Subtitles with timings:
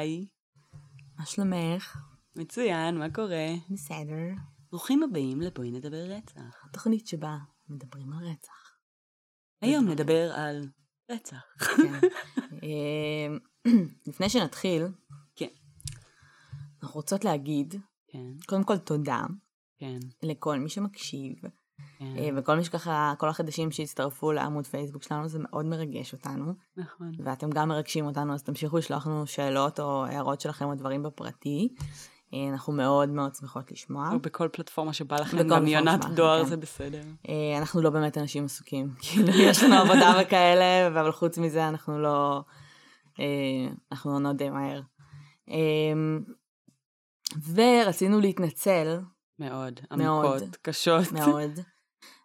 [0.00, 0.26] היי.
[1.18, 1.98] מה שלומך?
[2.36, 3.46] מצוין, מה קורה?
[3.70, 4.34] בסדר.
[4.70, 6.64] ברוכים הבאים לבואי נדבר רצח.
[6.64, 7.38] התוכנית שבה
[7.68, 8.78] מדברים על רצח.
[9.62, 10.68] היום נדבר על
[11.10, 11.42] רצח.
[11.58, 12.08] כן.
[12.62, 13.38] אמ,
[14.06, 14.82] לפני שנתחיל,
[15.36, 15.48] כן.
[16.82, 17.74] אנחנו רוצות להגיד,
[18.08, 19.26] כן, קודם כל תודה
[19.78, 21.34] כן, לכל מי שמקשיב,
[22.36, 27.12] וכל מי שככה, כל החדשים שהצטרפו לעמוד פייסבוק שלנו, זה מאוד מרגש אותנו, נכון.
[27.24, 31.68] ואתם גם מרגשים אותנו, אז תמשיכו לשלוח לנו שאלות או הערות שלכם או דברים בפרטי.
[32.34, 34.10] אה, אנחנו מאוד מאוד שמחות לשמוע.
[34.12, 36.48] או בכל פלטפורמה שבא לכם, גם יונת דואר כן.
[36.48, 37.02] זה בסדר.
[37.28, 42.00] אה, אנחנו לא באמת אנשים עסוקים, כאילו יש לנו עבודה וכאלה, אבל חוץ מזה אנחנו
[42.00, 42.42] לא,
[43.20, 44.80] אה, אנחנו עונות די מהר.
[45.50, 45.92] אה,
[47.54, 48.98] ורצינו להתנצל
[49.40, 49.80] מאוד.
[49.90, 50.26] מאוד.
[50.34, 51.12] עמוקות, קשות.
[51.12, 51.50] מאוד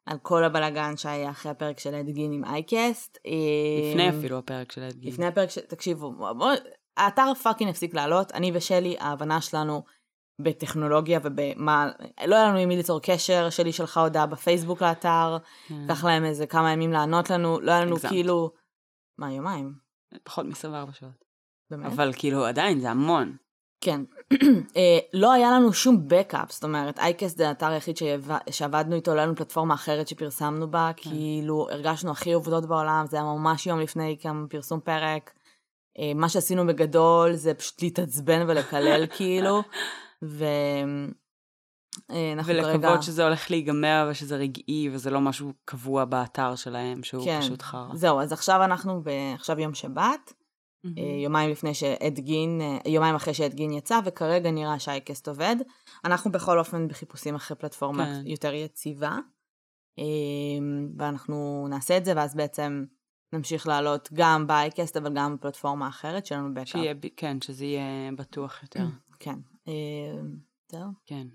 [0.06, 3.18] על כל הבלגן שהיה אחרי הפרק של אדגין עם אייקסט.
[3.92, 5.12] לפני אפילו הפרק של אדגין.
[5.12, 5.58] לפני הפרק, ש...
[5.58, 6.52] תקשיבו, בוא-
[6.98, 9.84] האתר fucking הפסיק לעלות, אני ושלי, ההבנה שלנו
[10.42, 11.88] בטכנולוגיה ובמה,
[12.28, 15.76] לא היה לנו עם מי ליצור קשר, שלי שלחה הודעה בפייסבוק לאתר, כן.
[15.86, 17.96] לקח להם איזה כמה ימים לענות לנו, לא היה לנו.
[18.10, 18.52] כאילו,
[19.18, 19.74] מה, יומיים?
[20.24, 21.26] פחות מ-24 שעות.
[21.72, 21.86] באמת?
[21.86, 23.36] אבל כאילו, עדיין, זה המון.
[23.82, 24.02] כן.
[24.78, 29.12] אה, לא היה לנו שום backup, זאת אומרת, iCast זה האתר היחיד שעבד- שעבדנו איתו,
[29.12, 31.10] לא היה לנו פלטפורמה אחרת שפרסמנו בה, כן.
[31.10, 35.32] כאילו הרגשנו הכי אבודות בעולם, זה היה ממש יום לפני גם פרסום פרק.
[36.00, 39.62] אה, מה שעשינו בגדול זה פשוט להתעצבן ולקלל כאילו,
[40.22, 41.14] ואנחנו
[42.44, 42.68] כרגע...
[42.68, 47.40] ולקוות שזה הולך להיגמר ושזה רגעי וזה לא משהו קבוע באתר שלהם, שהוא כן.
[47.42, 47.88] פשוט חרא.
[47.94, 49.10] זהו, אז עכשיו אנחנו, ב...
[49.34, 50.34] עכשיו יום שבת,
[50.98, 55.56] אה, יומיים לפני שאדגין, אה, יומיים אחרי שאדגין יצא, וכרגע נראה שהאייקסט עובד.
[56.06, 58.22] אנחנו בכל אופן בחיפושים אחרי פלטפורמה כן.
[58.26, 59.18] יותר יציבה,
[60.00, 60.04] אה,
[60.98, 62.86] ואנחנו נעשה את זה, ואז בעצם
[63.34, 66.68] נמשיך לעלות גם באייקסט, אבל גם בפלטפורמה אחרת שלנו בקאפ.
[66.68, 68.86] שיהיה, כן, שזה יהיה בטוח יותר.
[69.20, 69.40] כן.
[70.72, 70.90] זהו.
[71.06, 71.28] כן.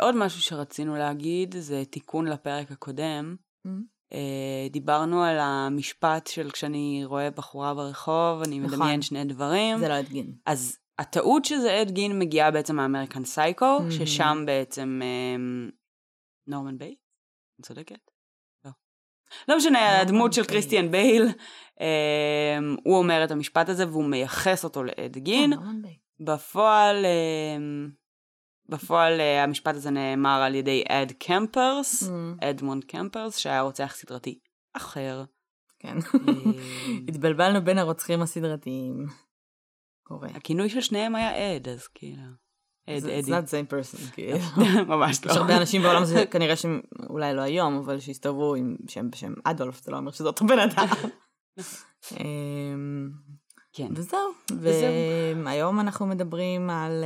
[0.00, 3.36] עוד משהו שרצינו להגיד זה תיקון לפרק הקודם.
[4.12, 4.14] Uh,
[4.70, 8.72] דיברנו על המשפט של כשאני רואה בחורה ברחוב, אני נכון.
[8.78, 9.78] מדמיין שני דברים.
[9.78, 10.32] זה לא אדגין.
[10.46, 13.92] אז הטעות שזה אד גין מגיעה בעצם מאמריקן סייקו, Mhm.
[13.92, 15.70] ששם בעצם אמ,
[16.46, 16.98] נורמן בייטס?
[17.58, 18.10] אני צודקת?
[18.64, 18.70] לא.
[19.48, 20.44] לא משנה, הדמות של.
[20.44, 21.28] קריסטיאן בייל,
[21.80, 25.52] אמ, הוא אומר את המשפט הזה והוא מייחס אותו לאד גין.
[25.52, 25.96] נורמן בייטס.
[26.20, 27.90] בפועל, אמ,
[28.68, 32.10] בפועל אה, המשפט הזה נאמר על ידי אד קמפר, Mm,
[32.44, 34.38] אדמונד קמפר, שהיה רוצח סדרתי
[34.76, 35.24] אחר.
[35.78, 35.96] כן.
[35.96, 36.52] אמ,
[37.08, 39.06] התבלבלנו בין הרוצחים הסדרתיים.
[40.06, 40.28] קורה.
[40.34, 42.22] הכינוי של שניהם היה אד, אז כאילו.
[42.88, 43.20] אד, זה- אדי.
[43.20, 44.38] It's not the same person, כאילו.
[44.96, 45.30] ממש לא.
[45.30, 46.80] יש הרבה אנשים בעולם הזה, כנראה שהם,
[47.10, 50.58] אולי לא היום, אבל שהסתובבו עם שם בשם אדולף, זה לא אומר שזה אותו בן
[50.58, 50.86] אדם.
[52.20, 53.10] אמ,
[53.72, 53.88] כן.
[53.96, 54.20] וזהו.
[54.52, 54.92] וזהו.
[55.44, 57.04] והיום אנחנו מדברים על...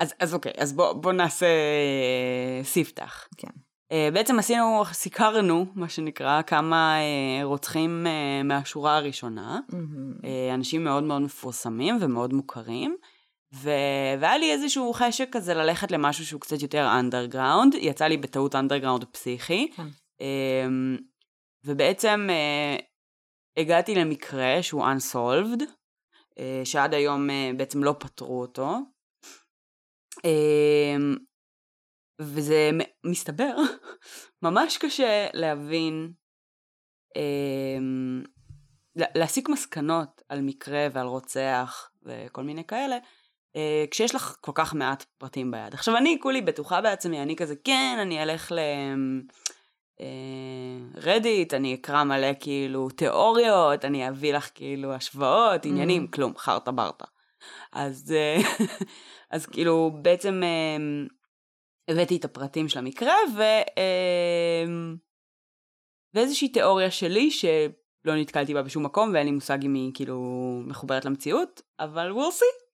[0.00, 3.28] אז, אז אוקיי, אז בוא, בוא נעשה אה, ספתח.
[3.36, 3.48] כן.
[3.92, 9.60] אה, בעצם עשינו, סיקרנו, מה שנקרא, כמה אה, רוצחים אה, מהשורה הראשונה.
[9.68, 10.14] מהמם.
[10.24, 12.96] אה, אנשים מאוד מאוד מפורסמים ומאוד מוכרים.
[13.54, 13.70] ו...
[14.20, 17.74] והיה לי איזשהו חשק כזה ללכת למשהו שהוא קצת יותר אנדרגראונד.
[17.74, 19.68] יצא לי בטעות אנדרגראונד פסיכי.
[19.76, 19.86] כן.
[20.20, 20.96] אמ,
[21.64, 22.76] ובעצם אה,
[23.56, 25.62] הגעתי למקרה שהוא unsolved,
[26.38, 28.78] אה, שעד היום אה, בעצם לא פתרו אותו.
[30.24, 31.16] אמ,
[32.20, 32.70] וזה
[33.06, 33.56] מסתבר
[34.42, 36.12] ממש קשה להבין,
[37.16, 38.22] אמ,
[38.96, 42.98] לה- להסיק מסקנות על מקרה ועל רוצח וכל מיני כאלה,
[43.56, 45.74] אה, כשיש לך כל כך מעט פרטים ביד.
[45.74, 48.58] עכשיו אני כולי בטוחה בעצמי, אני כזה, כן, אני אלך ל...
[50.94, 56.14] רדיט, אני אקרא מלא כאילו תיאוריות, אני אביא לך כאילו השוואות, עניינים, Mm.
[56.14, 57.04] כלום, חרטה ברטה.
[57.72, 58.36] אז, אה,
[59.34, 60.76] אז כאילו בעצם אה,
[61.88, 63.40] הבאתי את הפרטים של המקרה, ו,
[63.78, 64.64] אה,
[66.14, 70.20] ואיזושהי תיאוריה שלי שלא נתקלתי בה בשום מקום, ואין לי מושג אם היא כאילו
[70.66, 72.64] מחוברת למציאות, אבל we'll see.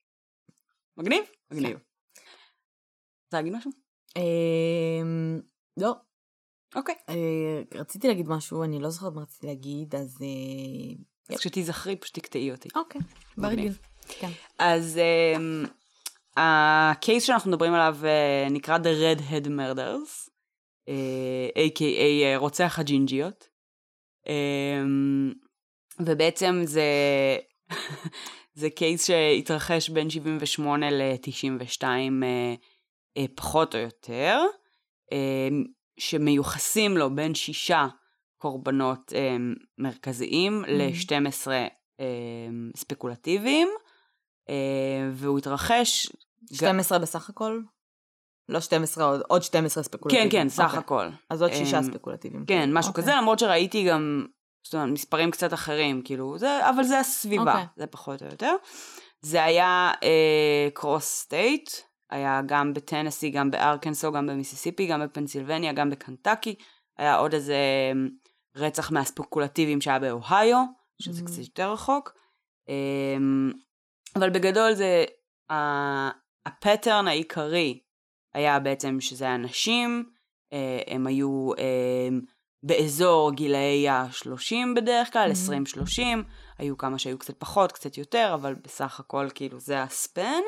[0.97, 1.25] מגניב?
[1.51, 1.79] מגניב.
[3.27, 3.71] רוצה להגיד משהו?
[4.17, 5.41] אמ,
[5.77, 5.95] לא.
[6.75, 6.95] אוקיי.
[7.09, 10.19] אה, רציתי להגיד משהו, אני לא זוכרת מה רציתי להגיד, אז...
[10.23, 12.69] אה, אז כשתיזכרי פשוט תקטעי אותי.
[12.75, 13.01] אוקיי,
[13.39, 13.73] ברגיל.
[14.19, 14.31] כן.
[14.59, 15.01] אז
[15.37, 15.69] um,
[16.37, 20.29] הקייס שאנחנו מדברים עליו uh, נקרא The Red Head Murders,
[20.87, 22.37] uh, a.k.a.
[22.37, 23.49] uh, רוצח הג'ינג'יות.
[24.27, 24.31] Um,
[26.01, 26.85] ובעצם זה,
[28.61, 31.85] זה קייס שהתרחש בין 78 ל-92 uh,
[33.19, 34.41] uh, פחות או יותר,
[35.11, 35.15] uh,
[35.99, 37.87] שמיוחסים לו בין שישה
[38.39, 40.69] קורבנות um, מרכזיים Mhm.
[40.71, 41.47] ל-12
[42.01, 42.03] um,
[42.77, 43.69] ספקולטיביים.
[44.51, 44.55] אה,
[45.13, 46.13] והוא התרחש...
[46.53, 47.61] 12 בסך הכל?
[48.49, 50.31] לא 12, עוד, עוד 12 כן, ספקולטיביים.
[50.31, 50.79] כן, סך אוקיי.
[50.79, 51.09] הכל.
[51.31, 52.45] אז עוד שישה אמ, ספקולטיביים.
[52.47, 53.03] כן, משהו אוקיי.
[53.05, 54.27] כזה, למרות שראיתי גם,
[54.65, 57.67] זאת אומרת, מספרים קצת אחרים, כאילו, זה, אבל זה הסביבה, אוקיי.
[57.77, 58.55] זה פחות או יותר.
[59.21, 59.93] זה היה
[60.75, 61.71] קרוס סטייט,
[62.11, 66.55] היה גם בטנסי, גם בארקנסו, גם במיסיסיפי, גם בפנסילבניה, גם בקנטקי.
[66.99, 67.57] היה עוד איזה
[67.93, 68.09] אמ,
[68.57, 70.65] רצח מהספקולטיביים שהיה באוהיו,
[71.03, 71.27] שזה Mhm.
[71.27, 72.13] קצת יותר רחוק.
[72.69, 73.53] אמ,
[74.17, 75.05] אבל בגדול זה,
[75.51, 76.11] ה-
[76.47, 77.79] ה pattern העיקרי
[78.35, 80.11] היה בעצם שזה היה נשים,
[80.53, 82.21] אה, הם היו אמ,
[82.63, 85.35] באזור גילאי ה-30 בדרך כלל, Mhm.
[85.35, 86.25] 20-30,
[86.59, 90.41] היו כמה שהיו קצת פחות, קצת יותר, אבל בסך הכל כאילו זה ה span.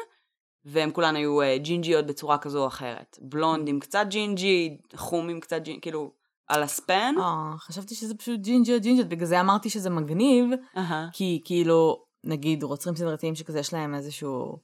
[0.64, 3.18] והם כולן היו אה, ג'ינג'יות בצורה כזו או אחרת.
[3.22, 6.12] בלונד עם קצת ג'ינג'י, חום עם קצת ג'ינג'י, כאילו,
[6.48, 7.14] על ה span.
[7.20, 11.08] אה, חשבתי שזה פשוט ג'ינג'יות ג'ינג'יות, בגלל זה אמרתי שזה מגניב, אהה.
[11.12, 14.56] כי כאילו, נגיד רוצחים סדרתיים שכזה יש להם איזשהו,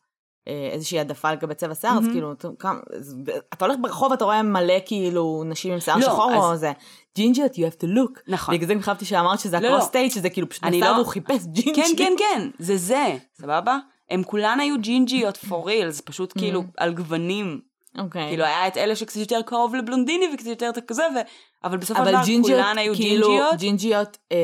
[0.49, 2.13] אה, איזושהי העדפה לגבי צבע שיער, אז מהמם.
[2.13, 2.49] כאילו, אתה-
[2.97, 6.45] אז ב- אתה הולך ברחוב, אתה רואה מלא כאילו נשים עם שיער לא, שחור, אז-
[6.45, 6.73] או זה,
[7.17, 8.21] ג'ינג'יות, you have to look.
[8.29, 8.55] נכון.
[8.55, 9.87] בגלל זה גם חשבתי שאמרת שזה לא, ה cross לא.
[9.89, 11.73] state, שזה כאילו פשוט נסע לא- והוא חיפש ג'ינג'י.
[11.83, 13.79] כן, כן, כן, זה זה, סבבה?
[14.11, 17.61] הם כולן היו ג'ינג'יות for real, פשוט כאילו על גוונים.
[17.99, 18.29] אוקיי.
[18.29, 21.19] כאילו היה את אלה שקצת יותר קרוב לבלונדיני וקצת יותר כזה, ו...
[21.65, 24.37] אבל בסופו של אבל דבר ג'ינג'יות, כולן היו כאילו, ג'ינג'יות ג'ינג'יות, אמ,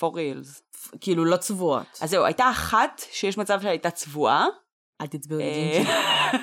[0.00, 0.60] for reals.
[1.00, 1.98] כאילו לא צבועות.
[2.00, 4.46] אז זהו, הייתה אחת שיש מצב שהייתה צבועה,
[5.00, 5.90] אל תצביעו אה, לג'ינג'י.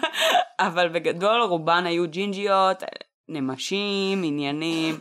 [0.68, 2.84] אבל בגדול רובן היו ג'ינג'יות,
[3.28, 5.00] נמשים, עניינים.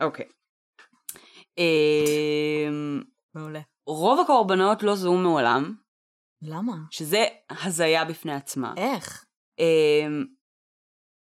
[0.00, 0.26] אוקיי.
[1.58, 3.02] אמ,
[3.34, 3.60] מעולה.
[3.86, 5.74] רוב הקורבנות לא זוהו מעולם,
[6.42, 6.76] למה?
[6.90, 8.74] שזה הזיה בפני עצמה.
[8.76, 9.24] איך?
[9.58, 10.24] אמ,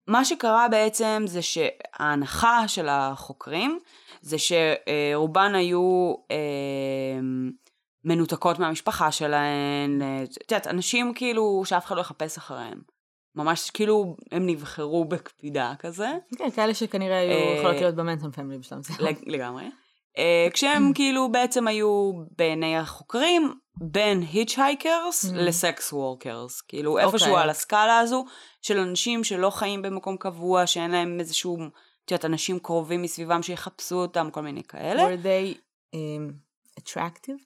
[0.08, 3.80] מה שקרה בעצם זה שההנחה של החוקרים
[4.22, 7.52] זה שרובן היו אמ,
[8.06, 10.02] מנותקות מהמשפחה שלהן,
[10.46, 12.81] את יודעת, אנשים כאילו שאף אחד לא יחפש אחריהם.
[13.36, 18.60] ממש כאילו הם נבחרו בקפידה כזה, כן, כאלה שכנראה היו אה, יכולות להיות במנטון פמילי
[18.60, 18.80] בשלב.
[19.00, 19.64] לג- לגמרי.
[20.18, 25.34] אה, כשהם כאילו בעצם היו בעיני החוקרים בין היצ'הייקרס Mm.
[25.34, 26.62] לסקס וורקרס.
[26.62, 27.06] כאילו אוקיי.
[27.06, 28.25] איפשהו על הסקאלה הזו
[28.62, 31.58] של אנשים שלא חיים במקום קבוע, שאין להם איזשהו,
[32.07, 35.04] את יודעת, אנשים קרובים מסביבם שיחפשו אותם, כל מיני כאלה.
[35.07, 35.57] were they
[35.95, 36.33] um,
[36.80, 37.44] attractive?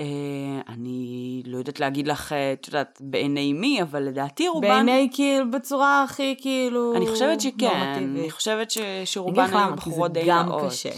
[0.00, 4.68] אה, אני לא יודעת להגיד לך, אה, את יודעת, בעיני מי, אבל לדעתי רובן...
[4.68, 8.20] בעיני כאילו בצורה הכי כאילו אני חושבת שכן, נורמטיבית.
[8.20, 10.70] אני חושבת ש- אני שרובן אגיד לך היו למה, כי בחורות זה די גם נאות.
[10.72, 10.90] קשה.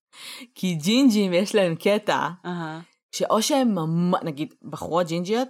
[0.54, 2.80] כי ג'ינג'ים יש להם קטע, אהה.
[3.12, 5.48] שאו שהם ממש, נגיד, בחורות ג'ינג'יות,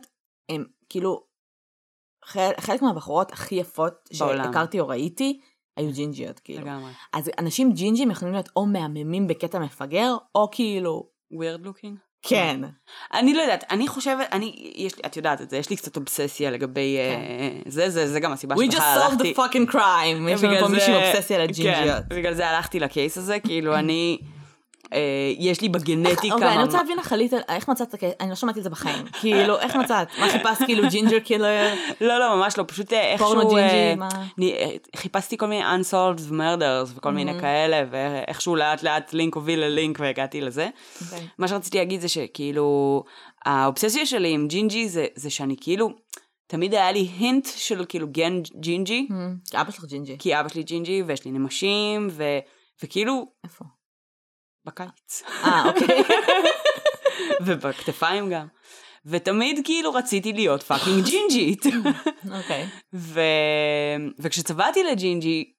[0.48, 1.24] הם כאילו,
[2.24, 4.44] חל- חלק מהבחורות הכי יפות בעולם.
[4.44, 5.40] שהכרתי או ראיתי,
[5.76, 6.60] היו ג'ינג'יות, כאילו.
[6.60, 6.90] לגמרי.
[7.12, 11.96] אז אנשים ג'ינג'ים יכולים להיות או מהממים בקטע מפגר, או כאילו, weird looking?
[12.22, 12.60] כן.
[13.14, 15.96] אני לא יודעת, אני חושבת, אני, יש לי, את יודעת את זה, יש לי קצת
[15.96, 19.32] אובססיה לגבי אה, זה, זה, זה גם הסיבה We just שבכלל solved הלכתי.
[19.32, 20.30] the fucking crime.
[20.30, 22.04] יש לנו פה מישהו אובססיה לג'ינג'יות.
[22.10, 24.18] כן, בגלל זה הלכתי לקייס הזה, כאילו אני,
[25.38, 28.70] יש לי בגנטיקה אוקיי, אני רוצה להבין עלית, איך מצאת, אני לא שמעתי את זה
[28.70, 29.04] בחיים.
[29.20, 30.08] כאילו, איך מצאת?
[30.18, 33.28] מה חיפשת, כאילו ginger killer, לא, לא, ממש לא, פשוט אה, איכשהו...
[33.28, 34.08] פורנו אה, ג'ינג'י, מה?
[34.42, 37.40] אה, חיפשתי כל מיני unsolved murders וכל מיני.
[37.40, 40.68] כאלה, ואיכשהו לאט לאט לינק הוביל ללינק והגעתי לזה.
[41.04, 41.26] אוקיי.
[41.38, 43.02] מה שרציתי להגיד זה שכאילו,
[43.44, 45.90] האובססיה שלי עם ג'ינג'י זה, שאני כאילו,
[46.46, 50.16] תמיד היה לי hint של כאילו גן ג'ינג'י, Hmm, אבא שלך ג'ינג'י.
[50.18, 52.24] כי אבא שלי ג'ינג'י ויש לי נמשים, ו,
[52.82, 53.64] וכאילו, איפה?
[54.66, 55.22] בקיץ.
[55.44, 56.02] אה, אוקיי.
[57.46, 58.46] ובכתפיים גם.
[59.06, 61.64] ותמיד כאילו רציתי להיות fucking ג'ינג'ית.
[62.38, 62.66] אוקיי.
[62.94, 63.20] ו...
[64.18, 65.52] וכשצבעתי לג'ינג'י,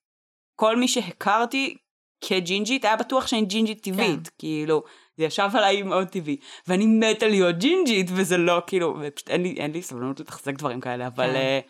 [0.56, 1.76] כל מי שהכרתי
[2.20, 4.34] כג'ינג'ית היה בטוח שאני ג'ינג'ית טבעית, כן.
[4.38, 4.82] כאילו,
[5.16, 6.36] זה ישב עליי מאוד טבעי.
[6.66, 10.80] ואני מתה להיות ג'ינג'ית, וזה לא, כאילו, ופשוט אין לי, אין לי סבלנות לתחזק דברים
[10.80, 11.34] כאלה, אבל, כן.
[11.34, 11.60] אה,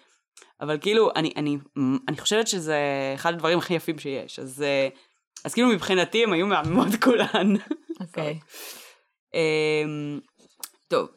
[0.61, 1.59] אבל כאילו, אני, אני,
[2.09, 2.79] אני חושבת שזה
[3.15, 4.89] אחד הדברים הכי יפים שיש, אז, אה,
[5.45, 7.55] אז כאילו מבחינתי הם היו מהממות כולן.
[8.01, 8.39] אוקיי.
[9.35, 10.21] אמ,
[10.89, 11.09] טוב,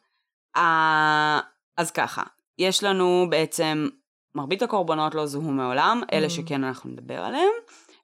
[1.77, 2.23] אז ככה,
[2.57, 3.87] יש לנו בעצם,
[4.35, 6.29] מרבית הקורבנות לא זוהו מעולם, אלה Mm.
[6.29, 7.51] שכן אנחנו נדבר עליהם.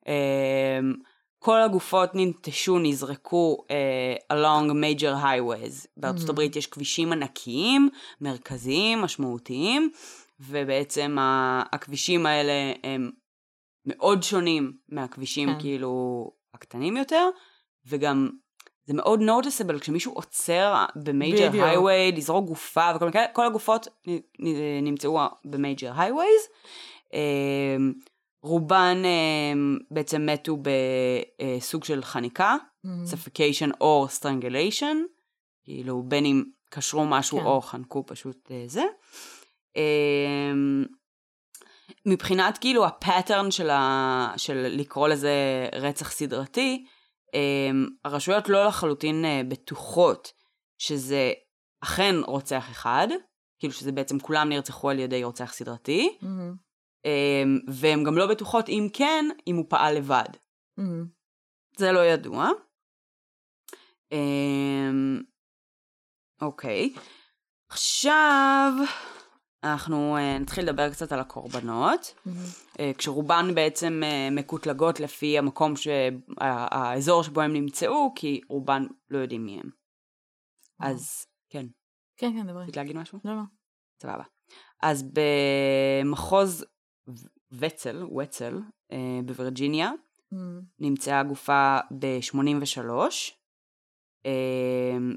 [0.07, 0.93] אמ,
[1.39, 5.87] כל הגופות ננטשו, נזרקו uh, along major highways.
[5.97, 6.31] בארצות Mm.
[6.31, 7.89] הברית יש כבישים ענקיים,
[8.21, 9.91] מרכזיים, משמעותיים,
[10.39, 13.11] ובעצם ה- הכבישים האלה הם
[13.87, 15.59] מאוד שונים מהכבישים כן.
[15.59, 17.29] כאילו הקטנים יותר,
[17.85, 18.29] וגם
[18.85, 21.63] זה מאוד noticeable כשמישהו עוצר ב major.
[21.63, 23.87] highway, לזרוק גופה וכל מיני כל הגופות
[24.81, 26.41] נמצאו ב major highways.
[27.13, 27.93] אמ,
[28.41, 34.95] רובן אמ, בעצם מתו בסוג של חניקה, suffocation או strangulation,
[35.63, 37.45] כאילו בין אם קשרו משהו כן.
[37.45, 38.83] או חנקו פשוט אה, זה.
[42.05, 44.33] מבחינת כאילו הפאטרן של, ה...
[44.37, 45.31] של לקרוא לזה
[45.73, 46.85] רצח סדרתי,
[47.33, 50.31] אמ, הרשויות לא לחלוטין אה, בטוחות
[50.77, 51.31] שזה
[51.83, 53.07] אכן רוצח אחד,
[53.59, 56.55] כאילו שזה בעצם כולם נרצחו על ידי רוצח סדרתי, מהמם,
[57.05, 60.29] אמ, והן גם לא בטוחות אם כן, אם הוא פעל לבד.
[60.77, 61.05] מהמם.
[61.77, 62.49] זה לא ידוע.
[64.11, 65.21] אמ,
[66.41, 66.93] אוקיי.
[67.69, 68.73] עכשיו
[69.63, 72.39] אנחנו אה, נתחיל לדבר קצת על הקורבנות, מהמם.
[72.79, 75.87] אה, כשרובן בעצם אה, מקוטלגות לפי המקום, ש...
[76.39, 79.69] האזור שבו הם נמצאו, כי רובן לא יודעים מי הם.
[80.79, 81.65] אז כן,
[82.17, 82.63] כן, כן, דברי.
[82.63, 83.19] רצית להגיד משהו?
[83.25, 83.41] לא, לא.
[84.01, 84.23] סבבה.
[84.81, 85.11] אז
[86.03, 86.65] במחוז
[87.51, 88.59] וצל, וצל,
[88.91, 89.91] אה, בווירג'יניה,
[90.31, 90.61] מהמם.
[90.79, 92.89] נמצאה גופה ב-83,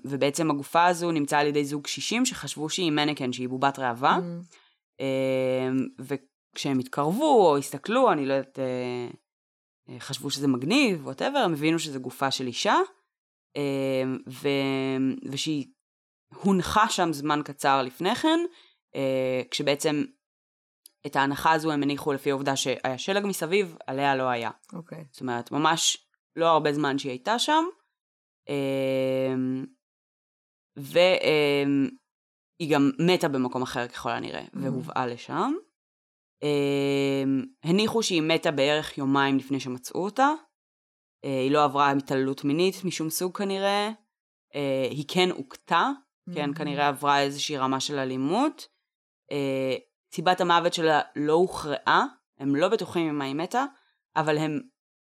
[0.05, 4.19] ובעצם הגופה הזו נמצאה על ידי זוג קשישים שחשבו שהיא מנקן, שהיא בובת ראווה.
[5.01, 9.09] אמ, וכשהם התקרבו או הסתכלו, אני לא יודעת, אה,
[9.89, 12.77] אה, חשבו שזה מגניב, ווטאבר, הם הבינו שזו גופה של אישה,
[13.57, 14.49] אמ, ו...
[15.31, 15.67] ושהיא
[16.35, 18.39] הונחה שם זמן קצר לפני כן,
[18.95, 20.05] אה, כשבעצם
[21.07, 24.51] את ההנחה הזו הם הניחו לפי העובדה שהיה שלג מסביב, עליה לא היה.
[24.73, 25.05] אוקיי.
[25.11, 27.65] זאת אומרת, ממש לא הרבה זמן שהיא הייתה שם.
[28.51, 29.65] אמ,
[30.77, 34.59] והיא גם מתה במקום אחר ככל הנראה, Mhm.
[34.63, 35.53] והובאה לשם.
[36.43, 40.29] אמ, הניחו שהיא מתה בערך יומיים לפני שמצאו אותה.
[41.25, 43.91] אה, היא לא עברה התעללות מינית משום סוג כנראה.
[44.55, 45.91] אה, היא כן הוכתה,
[46.35, 46.55] כן, Mhm.
[46.55, 48.69] כנראה עברה איזושהי רמה של אלימות.
[49.31, 49.77] אה,
[50.15, 52.05] סיבת המוות שלה לא הוכרעה,
[52.39, 53.65] הם לא בטוחים ממה היא מתה,
[54.17, 54.61] אבל הם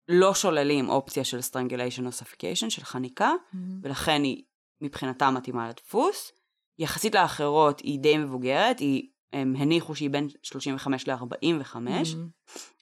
[0.09, 3.81] לא שוללים אופציה של strangulation או suffocation, של חניקה, Mhm.
[3.83, 4.43] ולכן היא
[4.81, 6.33] מבחינתם מתאימה לדפוס.
[6.79, 12.29] יחסית לאחרות היא די מבוגרת, היא, הם הניחו שהיא בין 35 ל-45, Mhm.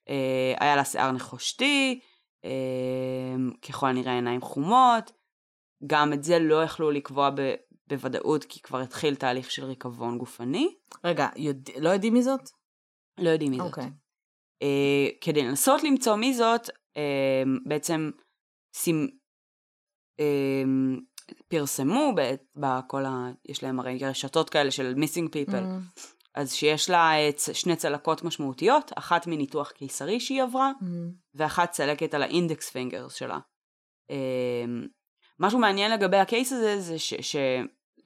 [0.09, 2.01] אה, היה לה שיער נחושתי,
[2.45, 2.51] אה,
[3.69, 5.13] ככל הנראה עיניים חומות,
[5.87, 7.55] גם את זה לא יכלו לקבוע ב,
[7.89, 10.75] בוודאות, כי כבר התחיל תהליך של ריקבון גופני.
[11.05, 12.51] רגע, יודע- לא יודעים מי זאת?
[13.19, 13.67] לא יודעים מי זאת.
[13.67, 13.91] אוקיי.
[14.63, 16.71] אה, כדי לנסות למצוא מי זאת,
[17.67, 18.11] בעצם
[18.77, 19.09] סימ...
[20.21, 20.63] אה,
[21.49, 22.15] פרסמו
[22.57, 23.31] בכל ה...
[23.49, 25.81] יש להם הרי רשתות כאלה של missing people, Mhm.
[26.35, 31.13] אז שיש לה אה, צ- שני צלקות משמעותיות, אחת מניתוח קיסרי שהיא עברה, Mhm.
[31.35, 33.39] ואחת צלקת על ה index fingers שלה.
[34.11, 34.65] אה,
[35.41, 37.15] משהו מעניין לגבי הקייס הזה, זה ש...
[37.15, 37.37] ש...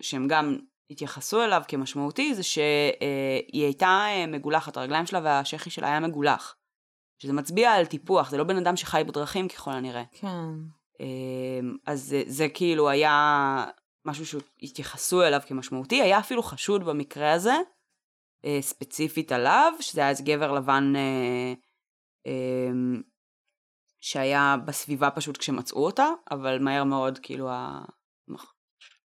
[0.02, 0.58] שהם גם
[0.90, 6.56] התייחסו אליו כמשמעותי, זה שהיא הייתה אה, מגולחת, הרגליים שלה והשחי שלה היה מגולח.
[7.24, 10.02] שזה מצביע על טיפוח, זה לא בן אדם שחי בדרכים ככל הנראה.
[10.12, 10.28] כן.
[11.00, 13.64] אמ, אז זה, זה כאילו היה
[14.04, 17.54] משהו שהתייחסו אליו כמשמעותי, היה אפילו חשוד במקרה הזה,
[18.44, 21.54] אה, ספציפית עליו, שזה היה איזה גבר לבן אה,
[22.26, 23.02] אמ,
[24.00, 27.84] שהיה בסביבה פשוט כשמצאו אותה, אבל מהר מאוד כאילו ה...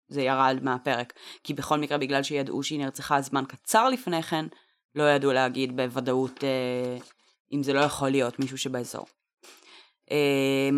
[0.10, 1.14] זה ירד מהפרק.
[1.44, 4.46] כי בכל מקרה, בגלל שידעו שהיא נרצחה זמן קצר לפני כן,
[4.96, 6.98] לא ידעו להגיד בוודאות אה,
[7.54, 9.06] אם זה לא יכול להיות מישהו שבאזור.
[10.12, 10.70] אה,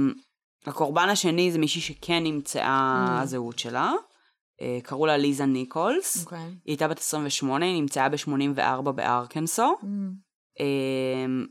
[0.65, 3.21] הקורבן השני זה מישהי שכן נמצאה Mm.
[3.23, 3.91] הזהות שלה.
[4.61, 6.23] אה, קראו לה ליזה ניקולס.
[6.23, 6.39] אוקיי.
[6.39, 9.75] היא הייתה בת 28, היא נמצאה ב-84 בארקנסו.
[9.83, 10.13] מהמם.
[10.59, 11.45] אמ,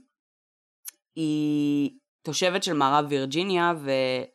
[1.15, 1.91] היא
[2.23, 4.27] תושבת של מערב וירג'יניה והיא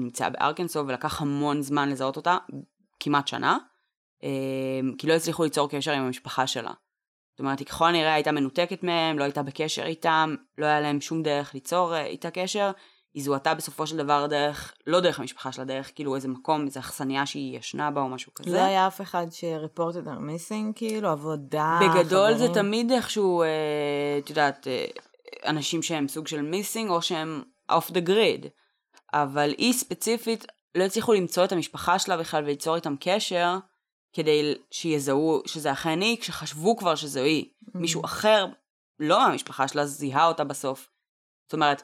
[0.00, 2.36] נמצאה בארקנסו ולקח המון זמן לזהות אותה,
[3.00, 3.58] כמעט שנה,
[4.22, 6.72] אמ, כי לא הצליחו ליצור קשר עם המשפחה שלה.
[7.34, 11.00] זאת אומרת, היא ככל הנראה הייתה מנותקת מהם, לא הייתה בקשר איתם, לא היה להם
[11.00, 12.70] שום דרך ליצור אה, איתה קשר.
[13.14, 16.80] היא זוהתה בסופו של דבר דרך, לא דרך המשפחה שלה, דרך כאילו איזה מקום, איזה
[16.80, 18.50] אכסניה שהיא ישנה בה או משהו כזה.
[18.50, 19.26] לא היה אף אחד
[20.08, 22.54] על missing, כאילו, עבודה, בגדול זה חברים?
[22.54, 23.48] תמיד איכשהו, אה,
[24.18, 24.86] את יודעת, אה,
[25.46, 28.46] אנשים שהם סוג של missing או שהם off the grid.
[29.12, 33.56] אבל היא ספציפית, לא הצליחו למצוא את המשפחה שלה בכלל וליצור איתם קשר,
[34.14, 37.44] כדי שיזהו שזה אכן היא, כשחשבו כבר שזו היא.
[37.44, 37.70] Mm.
[37.74, 38.46] מישהו אחר,
[39.00, 40.88] לא מהמשפחה שלה, זיהה אותה בסוף.
[41.46, 41.82] זאת אומרת,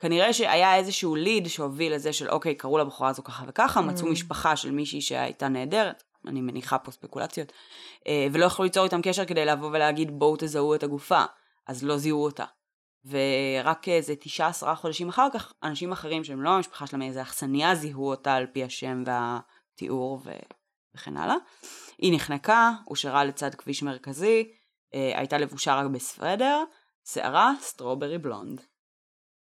[0.00, 4.10] כנראה שהיה איזשהו lead שהוביל לזה של אוקיי, קראו לבחורה הזו ככה וככה, מצאו Mm.
[4.10, 7.52] משפחה של מישהי שהייתה נהדרת, אני מניחה פה ספקולציות,
[8.06, 11.24] אה, ולא יכלו ליצור איתם קשר כדי לבוא ולהגיד בואו תזהו את הגופה,
[11.66, 12.44] אז לא זיהו אותה.
[13.04, 17.74] ורק איזה תשעה עשרה חודשים אחר כך, אנשים אחרים שהם לא המשפחה שלהם, איזה אכסניה
[17.74, 20.30] זיהו אותה על פי השם והתיאור ו...
[20.98, 21.36] וכן הלאה.
[21.98, 24.52] היא נחנקה, הושארה לצד כביש מרכזי,
[24.94, 26.64] אה, הייתה לבושה רק בסוודר,
[27.04, 28.60] שערה strawberry blonde.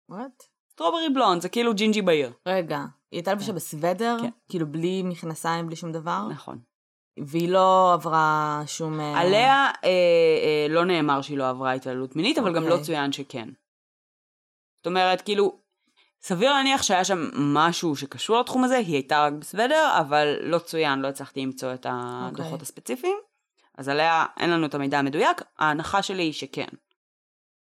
[0.10, 0.43] What?
[0.72, 2.34] Strawberry blonde זה כאילו ג'ינג'י בעיר.
[2.46, 4.17] רגע, היא הייתה לבושה בסוודר?
[4.22, 4.29] כן.
[4.50, 6.27] כאילו בלי מכנסיים, בלי שום דבר?
[6.27, 6.60] נכון.
[7.20, 9.00] והיא לא עברה שום...
[9.00, 9.89] אה, עליה אה,
[10.43, 12.86] אה, לא נאמר שהיא לא עברה התעללות מינית, אבל גם לא אוקיי.
[12.86, 13.50] צוין שכן.
[14.77, 15.61] זאת אומרת, כאילו,
[16.24, 21.00] סביר להניח שהיה שם משהו שקשור לתחום הזה, היא הייתה רק בסוודר, אבל לא צוין,
[21.00, 22.62] לא הצלחתי למצוא את הדוחות אוקיי.
[22.62, 23.18] הספציפיים.
[23.78, 26.68] אז עליה אין לנו את המידע המדויק, ההנחה שלי היא שכן.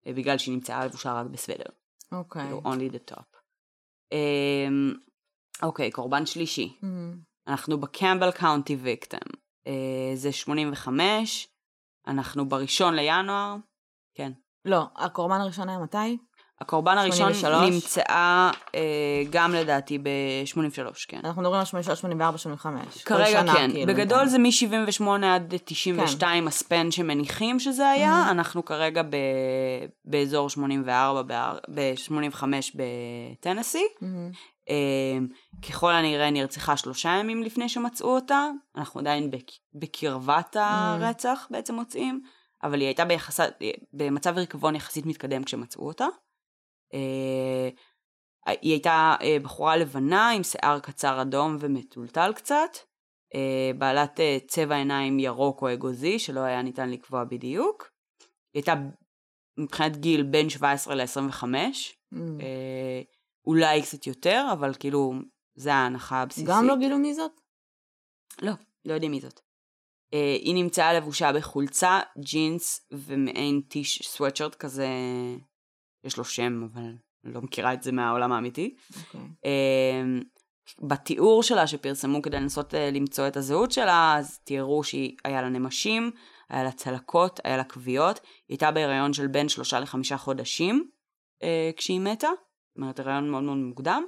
[0.07, 1.69] אה, בגלל שהיא נמצאה לבושה רק בסוודר.
[2.11, 2.41] אוקיי.
[2.41, 3.37] כאילו, only the top.
[4.11, 4.93] אמ,
[5.63, 6.77] אוקיי, קורבן שלישי.
[6.81, 6.85] Mhm.
[7.47, 9.27] אנחנו בקמבל קאונטי ויקטם.
[10.15, 11.47] זה 85,
[12.07, 13.55] אנחנו בראשון לינואר.
[14.15, 14.31] כן.
[14.65, 16.17] לא, הקורבן הראשון היה מתי?
[16.61, 17.73] הקורבן הראשון 83?
[17.73, 18.79] נמצאה אה,
[19.29, 21.19] גם לדעתי ב-83, כן.
[21.23, 23.03] אנחנו מדברים על 83, 84, 85.
[23.03, 24.49] כל כרגע שנה, כן, כאילו, בגדול בינתיים.
[24.51, 24.67] זה
[25.05, 29.15] מ-78 עד 92 הספן שמניחים שזה היה, אנחנו כרגע ב-
[30.05, 31.21] באזור 84,
[31.75, 32.43] ב-85
[32.75, 33.83] בטנסי.
[34.01, 34.31] מהמם.
[34.69, 35.17] אה,
[35.69, 38.47] ככל הנראה נרצחה שלושה ימים לפני שמצאו אותה,
[38.77, 42.21] אנחנו עדיין בק- בקרבת הרצח בעצם מוצאים,
[42.63, 43.39] אבל היא הייתה ביחס...
[43.93, 46.05] במצב ריקבון יחסית מתקדם כשמצאו אותה.
[46.93, 47.69] אה,
[48.61, 52.69] היא הייתה אה, בחורה לבנה עם שיער קצר אדום ומטולטל קצת,
[53.35, 57.83] אה, בעלת אה, צבע עיניים ירוק או אגוזי, שלא היה ניתן לקבוע בדיוק.
[58.53, 58.73] היא הייתה
[59.59, 61.43] מבחינת גיל בין 17 ל-25,
[62.13, 62.17] Mhm.
[62.41, 63.01] אה,
[63.47, 65.13] אולי קצת יותר, אבל כאילו,
[65.55, 66.49] זה ההנחה הבסיסית.
[66.49, 67.31] גם לא גילו מי זאת?
[68.41, 68.51] לא,
[68.85, 69.39] לא יודעים מי זאת.
[70.13, 74.87] אה, היא נמצאה לבושה בחולצה, ג'ינס ומעין טיש סוואטשרט כזה,
[76.03, 76.93] יש לו שם, אבל
[77.25, 78.75] אני לא מכירה את זה מהעולם האמיתי.
[78.97, 79.21] אוקיי.
[79.45, 80.19] אה,
[80.79, 86.11] בתיאור שלה שפרסמו כדי לנסות אה, למצוא את הזהות שלה, אז תיארו שהיה לה נמשים,
[86.49, 90.89] היה לה צלקות, היה לה כוויות, היא הייתה בהיריון של בין שלושה לחמישה חודשים
[91.43, 94.03] אה, כשהיא מתה, זאת אומרת הריון מאוד מאוד מוקדם,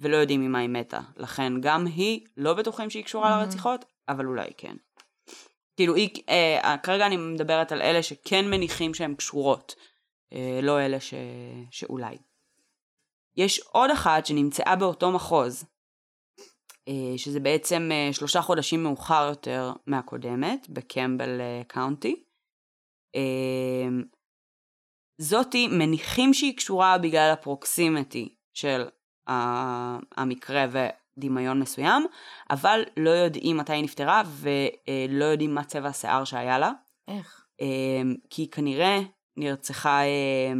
[0.00, 1.00] ולא יודעים ממה היא מתה.
[1.16, 3.42] לכן גם היא, לא בטוחים שהיא קשורה מהמם.
[3.42, 4.76] לרציחות, אבל אולי כן.
[5.76, 9.74] כאילו, היא, אה, כרגע אני מדברת על אלה שכן מניחים שהן קשורות,
[10.62, 11.14] לא אלה ש,
[11.70, 12.16] שאולי.
[13.36, 15.64] יש עוד אחת שנמצאה באותו מחוז,
[16.88, 22.24] אה, שזה בעצם אה, שלושה חודשים מאוחר יותר מהקודמת, בקמבל אה, קאונטי.
[23.16, 23.88] אה,
[25.18, 28.88] זאתי מניחים שהיא קשורה בגלל הפרוקסימטי של
[30.16, 32.06] המקרה ודמיון מסוים,
[32.50, 36.72] אבל לא יודעים מתי היא נפטרה ולא יודעים מה צבע השיער שהיה לה,
[37.08, 37.46] איך?
[37.60, 38.98] אה, כי כנראה
[39.36, 40.52] נרצחה אה,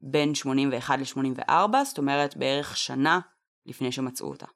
[0.00, 1.52] בין 81 ל-84,
[1.84, 3.20] זאת אומרת בערך שנה
[3.66, 4.46] לפני שמצאו אותה.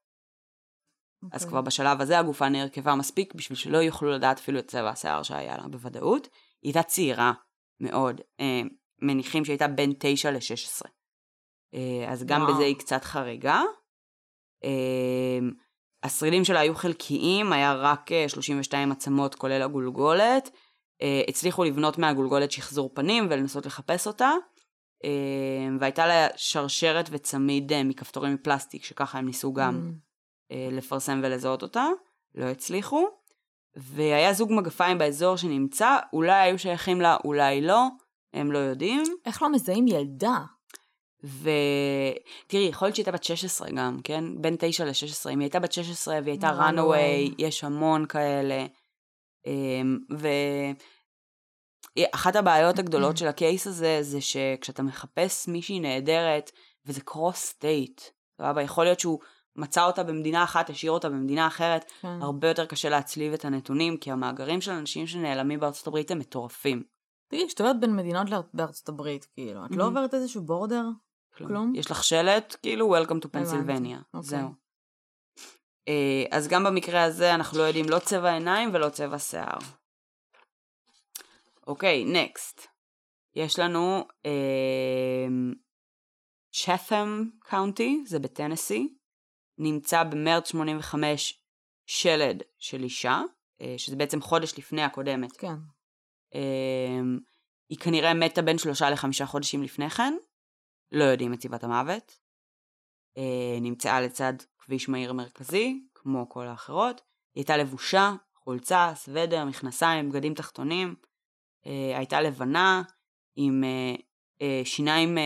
[1.32, 1.48] אז אוקיי.
[1.48, 5.56] כבר בשלב הזה הגופה נרכבה מספיק בשביל שלא יוכלו לדעת אפילו את צבע השיער שהיה
[5.56, 6.28] לה בוודאות.
[6.62, 7.32] היא הייתה צעירה
[7.80, 8.62] מאוד, אה,
[9.02, 10.88] מניחים שהייתה בין 9 ל-16.
[11.74, 12.54] אה, אז גם וואו.
[12.54, 13.62] בזה היא קצת חריגה.
[14.64, 15.38] אה,
[16.02, 20.50] השרידים שלה היו חלקיים, היה רק אה, 32 עצמות כולל הגולגולת.
[21.02, 24.30] אה, הצליחו לבנות מהגולגולת שחזור פנים ולנסות לחפש אותה.
[25.04, 29.92] אה, והייתה לה שרשרת וצמיד אה, מכפתורים מפלסטיק, שככה הם ניסו גם.
[30.52, 31.86] אה, לפרסם ולזהות אותה,
[32.34, 33.06] לא הצליחו.
[33.76, 37.86] והיה זוג מגפיים באזור שנמצא, אולי היו שייכים לה, אולי לא,
[38.34, 39.02] הם לא יודעים.
[39.26, 40.38] איך לא מזהים ילדה?
[41.24, 44.24] ותראי, יכול להיות שהיא הייתה בת 16 גם, כן?
[44.40, 45.30] בין 9 ל-16.
[45.32, 48.66] אם היא הייתה בת 16 והיא הייתה runaway, יש המון כאלה.
[49.46, 49.98] אמ,
[51.98, 56.50] ואחת הבעיות הגדולות של הקייס הזה, זה שכשאתה מחפש מישהי נהדרת,
[56.86, 58.00] וזה קרוס סטייט,
[58.38, 58.62] סבבה?
[58.62, 59.18] יכול להיות שהוא
[59.56, 62.18] מצא אותה במדינה אחת, השאיר אותה במדינה אחרת, כן.
[62.22, 66.82] הרבה יותר קשה להצליב את הנתונים, כי המאגרים של אנשים שנעלמים בארצות הברית הם מטורפים.
[67.28, 69.86] תראי, כשאת עוברת בין מדינות בארצות הברית, כאילו, את לא Mhm.
[69.86, 70.84] עוברת איזשהו בורדר?
[71.36, 71.72] כלום?
[71.74, 73.98] יש לך שלט, כאילו, Welcome to פנסילבניה.
[74.14, 74.28] אוקיי.
[74.28, 74.65] זהו.
[75.88, 79.58] אה, אז גם במקרה הזה אנחנו לא יודעים לא צבע עיניים ולא צבע שיער.
[81.66, 82.66] אוקיי, נקסט.
[83.34, 84.04] יש לנו
[86.52, 88.96] צ'ת'ם קאונטי, זה בטנסי.
[89.58, 91.42] נמצא במרץ 85
[91.86, 93.20] שלד של אישה,
[93.60, 95.36] אה, שזה בעצם חודש לפני הקודמת.
[95.36, 95.56] כן.
[96.34, 97.18] אמ,
[97.68, 100.14] היא כנראה מתה בין שלושה לחמישה חודשים לפני כן,
[100.92, 102.18] לא יודעים את סיבת המוות.
[103.18, 103.22] אה,
[103.60, 106.96] נמצאה לצד כביש מהיר מרכזי, כמו כל האחרות.
[107.34, 110.94] היא הייתה לבושה, חולצה, סוודר, מכנסיים, בגדים תחתונים.
[111.66, 112.82] אה, הייתה לבנה,
[113.36, 113.64] עם
[114.42, 115.18] אה, שיניים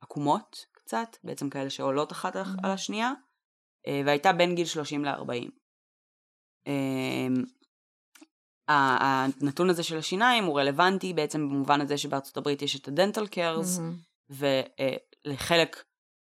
[0.00, 3.12] עקומות קצת, בעצם כאלה שעולות אחת על- השנייה,
[4.06, 5.50] והייתה בין גיל 30 ל-40.
[6.66, 7.34] אמ,
[8.68, 13.26] ה- הנתון הזה של השיניים הוא רלוונטי בעצם במובן הזה שבארצות הברית יש את הדנטל
[13.26, 13.96] קרס, מהמם.
[15.26, 15.84] ולחלק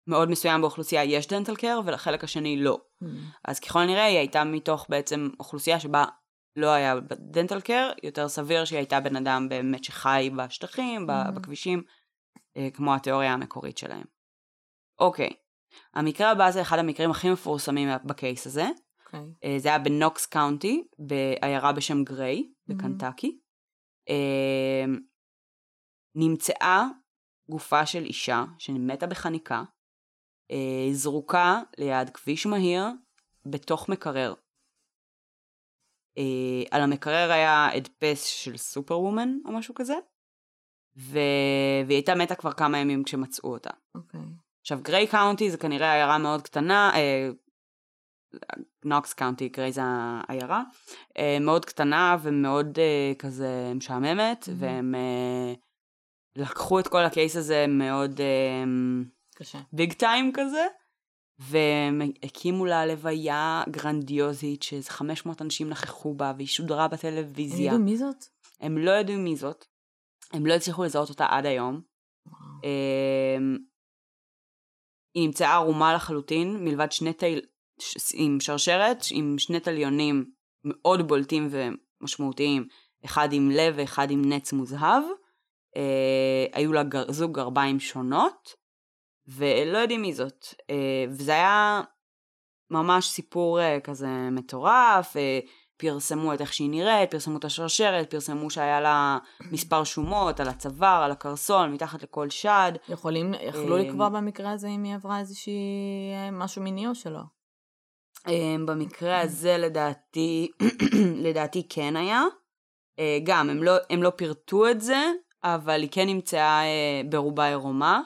[0.06, 2.78] מאוד מסוים באוכלוסייה יש דנטל קר ולחלק השני לא.
[3.00, 3.30] מהמם.
[3.44, 6.04] אז ככל הנראה היא הייתה מתוך בעצם אוכלוסייה שבה
[6.56, 6.94] לא היה
[7.30, 11.30] דנטל קר, יותר סביר שהיא הייתה בן אדם באמת שחי בשטחים, Mhm.
[11.30, 11.82] בכבישים,
[12.56, 14.04] אה, כמו התיאוריה המקורית שלהם.
[15.00, 15.30] אוקיי,
[15.94, 18.66] המקרה הבא זה אחד המקרים הכי מפורסמים בקייס הזה.
[19.06, 19.20] אוקיי.
[19.44, 23.38] אה, זה היה בנוקס קאונטי, בעיירה בשם גריי, בקנטקי.
[24.08, 24.84] אה,
[26.14, 26.84] נמצאה
[27.50, 29.62] גופה של אישה שמתה בחניקה,
[30.50, 32.84] אה, זרוקה ליד כביש מהיר
[33.46, 34.34] בתוך מקרר.
[36.18, 39.94] אה, על המקרר היה הדפס של Superwoman או משהו כזה,
[40.98, 41.18] ו...
[41.86, 43.70] והיא הייתה מתה כבר כמה ימים כשמצאו אותה.
[43.94, 44.20] אוקיי.
[44.60, 47.28] עכשיו, גריי county זה כנראה עיירה מאוד קטנה, אה,
[48.84, 50.62] נוקס county, גריי זה העיירה,
[51.18, 54.50] אה, מאוד קטנה ומאוד אה, כזה משעממת, Mhm.
[54.58, 55.54] והם אה,
[56.36, 58.64] לקחו את כל ה case הזה מאוד אה,
[59.38, 59.58] קשה.
[59.72, 60.66] ביג טיים כזה,
[61.38, 67.66] והם הקימו לה לוויה גרנדיוזית, שאיזה 500 אנשים נכחו בה, והיא שודרה הם בטלוויזיה.
[67.66, 68.24] ידעו מי זאת?
[68.60, 69.64] הם לא ידעו מי זאת,
[70.32, 71.80] הם לא הצליחו לזהות אותה עד היום.
[72.64, 73.56] אמ,
[75.14, 77.40] היא נמצאה ערומה לחלוטין, מלבד שני תל...
[78.14, 80.30] עם שרשרת, עם שני תליונים
[80.64, 82.68] מאוד בולטים ומשמעותיים,
[83.04, 85.02] אחד עם לב ואחד עם נץ מוזהב.
[85.76, 87.12] אה, היו לה גר...
[87.12, 88.54] זוג גרביים שונות,
[89.28, 90.46] ולא יודעים מי זאת.
[90.70, 91.82] אה, וזה היה
[92.70, 95.40] ממש סיפור אה, כזה מטורף, אה,
[95.76, 99.18] פרסמו את איך שהיא נראית, פרסמו את השרשרת, פרסמו שהיה לה
[99.50, 102.72] מספר שומות על הצוואר, על הקרסול, מתחת לכל שד.
[102.88, 107.20] יכולים, יכלו לקבוע במקרה הזה אם היא עברה איזושהי משהו מיני או שלא?
[108.66, 110.48] במקרה הזה לדעתי,
[111.26, 112.22] לדעתי כן היה.
[113.24, 115.12] גם, הם לא, הם לא פירטו את זה,
[115.44, 118.00] אבל היא כן נמצאה אה, ברובה עירומה.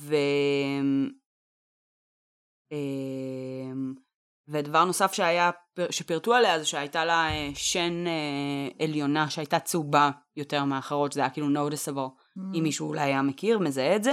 [0.00, 0.16] ו...
[2.72, 3.94] אמ,
[4.48, 5.50] ודבר נוסף שהיה,
[5.90, 11.30] שפירטו עליה זה שהייתה לה אה, שן אה, עליונה שהייתה צהובה יותר מאחרות, שזה היה
[11.30, 12.38] כאילו noticeable.
[12.54, 14.12] אם מישהו אולי היה מכיר, מזהה את זה.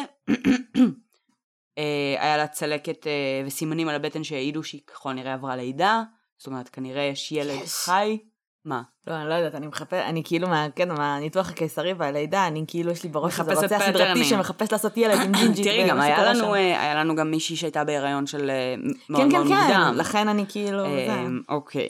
[1.78, 3.08] אה, היה לה צלקת
[3.46, 6.04] וסימנים על הבטן שהעידו שהיא ככל הנראה עברה לידה.
[6.38, 7.74] זאת אומרת, כנראה יש ילד יש.
[7.74, 8.18] חי.
[8.66, 8.82] מה?
[9.08, 12.92] לא, אני לא יודעת, אני מחפש, אני כאילו, מה, כן, מהניתוח הקיסרי והלידה, אני כאילו,
[12.92, 14.24] יש לי בראש איזה מחפשת רוצח סדרתי.
[14.24, 15.66] שמחפש לעשות ילד עם ג'ינג'ית.
[15.66, 16.56] תראי, גם היה לנו.
[16.56, 18.76] אה, היה לנו גם מישהי שהייתה בהיריון של אה,
[19.10, 19.94] מאוד כן, כן, מאוד כן, מוקדם.
[19.98, 21.14] לכן אני כאילו, זה.
[21.26, 21.90] אמ, אוקיי.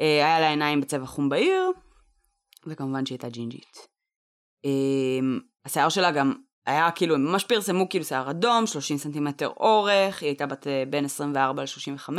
[0.00, 1.70] אה, היה לה עיניים בצבע חום בהיר,
[2.66, 3.86] וכמובן שהיא הייתה ג'ינג'ית.
[4.64, 6.32] אמ, השיער שלה גם
[6.66, 10.84] היה כאילו, הם ממש פרסמו כאילו שיער אדום, 30 סנטימטר אורך, היא הייתה בת אה,
[10.90, 12.12] בין 24 ל-35,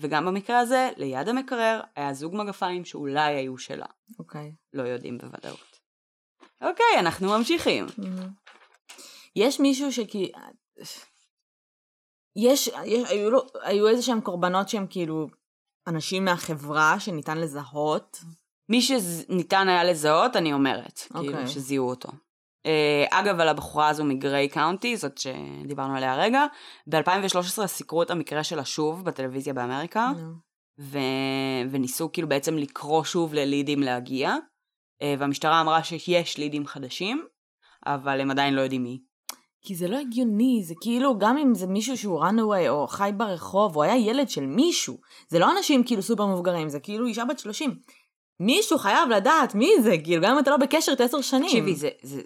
[0.00, 3.86] וגם במקרה הזה, ליד המקרר, היה זוג מגפיים שאולי היו שלה.
[4.18, 4.52] אוקיי.
[4.72, 5.80] לא יודעים בוודאות.
[6.60, 7.86] אוקיי, אנחנו ממשיכים.
[9.36, 10.32] יש מישהו שכי...
[12.36, 15.28] יש, יש היו, לו- היו איזה שהם קורבנות שהם כאילו
[15.86, 18.18] אנשים מהחברה שניתן לזהות.
[18.68, 20.98] מי שניתן היה לזהות, אני אומרת.
[20.98, 21.46] כאילו, אוקיי.
[21.48, 22.08] שזיהו אותו.
[22.66, 26.44] Uh, אגב, על הבחורה הזו מגריי קאונטי, זאת שדיברנו עליה הרגע,
[26.86, 30.12] ב-2013 סיקרו את המקרה שלה שוב בטלוויזיה באמריקה.
[30.80, 30.98] ו...
[31.70, 37.24] וניסו כאילו בעצם לקרוא שוב ללידים להגיע, uh, והמשטרה אמרה שיש לידים חדשים,
[37.86, 39.00] אבל הם עדיין לא יודעים מי.
[39.62, 43.76] כי זה לא הגיוני, זה כאילו, גם אם זה מישהו שהוא runaway או חי ברחוב,
[43.76, 47.38] או היה ילד של מישהו, זה לא אנשים כאילו סופר מבוגרים, זה כאילו אישה בת
[47.38, 47.74] 30.
[48.40, 51.44] מישהו חייב לדעת מי זה, כאילו, גם אם אתה לא בקשר את עשר שנים.
[51.44, 52.22] תקשיבי, זה, זה,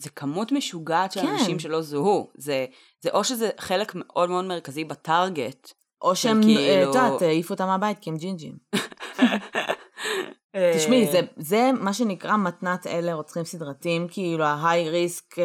[0.00, 1.26] זה כמות משוגעת של כן.
[1.28, 2.30] אנשים שלא זוהו.
[2.34, 2.66] זה,
[3.00, 5.72] זה או שזה חלק מאוד מאוד מרכזי ב target.
[6.02, 8.56] או שהם, כאילו- אה, את יודעת, העיפו אותם מהבית כי הם ג'ינג'ים.
[10.76, 15.38] תשמעי, אה, זה, זה מה שנקרא מתנת אלה רוצחים סדרתיים, כאילו ה-high risk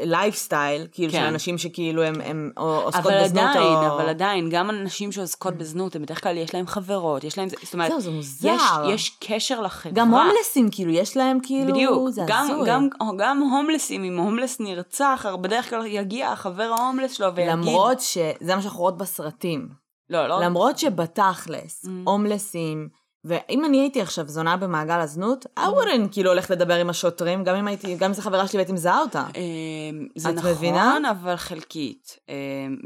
[0.00, 1.18] lifestyle, כאילו כן.
[1.18, 3.86] של אנשים שכאילו הם, הם עוסקות אבל בזנות עדיין, או...
[3.86, 7.74] אבל עדיין, גם אנשים שעוסקות בזנות, הם בדרך כלל יש להם חברות, יש להם, זאת
[7.74, 8.48] אומרת, זהו, זה מוזר.
[8.48, 8.62] יש,
[8.94, 9.92] יש קשר לחברה.
[9.94, 11.74] גם הומלסים, כאילו, יש להם כאילו...
[11.74, 12.68] בדיוק, זה גם, הזוי.
[12.68, 17.52] גם, גם הומלסים, אם הומלס נרצח, בדרך כלל יגיע החבר ההומלס שלו ויגיד...
[17.52, 19.68] למרות שזה מה שאנחנו רואות בסרטים.
[20.10, 20.40] לא, לא.
[20.40, 21.88] למרות שבתכלס, Mm.
[22.04, 22.88] הומלסים,
[23.24, 27.56] ואם אני הייתי עכשיו זונה במעגל הזנות, I wouldn't כאילו הולכת לדבר עם השוטרים, גם
[27.56, 29.26] אם הייתי, גם אם זו חברה שלי והייתי מזהה אותה.
[29.34, 30.98] אמ, זה נכון, מבינה?
[31.10, 32.18] אבל חלקית.
[32.28, 32.34] אמ,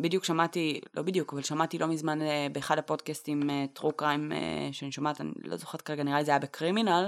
[0.03, 4.33] בדיוק שמעתי, לא בדיוק, אבל שמעתי לא מזמן אה, באחד הפודקאסטים טרו קריים
[4.73, 7.07] שאני שומעת, אני לא זוכרת כרגע, נראה לי זה היה בקרימינל,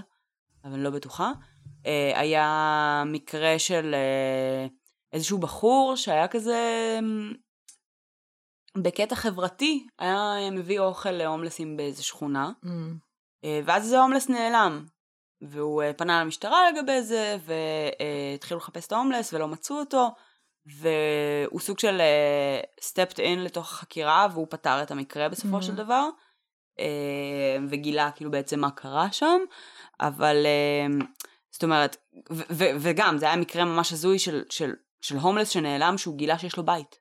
[0.65, 1.33] אבל אני לא בטוחה.
[1.87, 4.67] אה, היה מקרה של אה,
[5.13, 6.59] איזשהו בחור שהיה כזה
[6.99, 7.33] אמ,
[8.79, 12.51] בקטע חברתי, היה מביא אוכל להומלסים באיזה שכונה.
[12.65, 12.69] Mm.
[13.45, 14.87] אה, ואז איזה הומלס נעלם.
[15.43, 20.09] והוא אה, פנה למשטרה לגבי זה, והתחילו לחפש את ההומלס ולא מצאו אותו,
[20.79, 22.01] והוא סוג של
[22.81, 25.63] סטפט אין לתוך החקירה, והוא פתר את המקרה בסופו Mhm.
[25.63, 26.09] של דבר.
[26.79, 26.87] אה,
[27.71, 29.41] וגילה כאילו בעצם מה קרה שם,
[30.01, 30.87] אבל אה,
[31.53, 31.97] זאת אומרת,
[32.33, 36.39] ו- ו- וגם זה היה מקרה ממש הזוי של, של, של הומלס שנעלם שהוא גילה
[36.39, 37.01] שיש לו בית,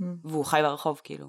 [0.00, 0.04] Mm.
[0.24, 1.28] והוא חי ברחוב כאילו.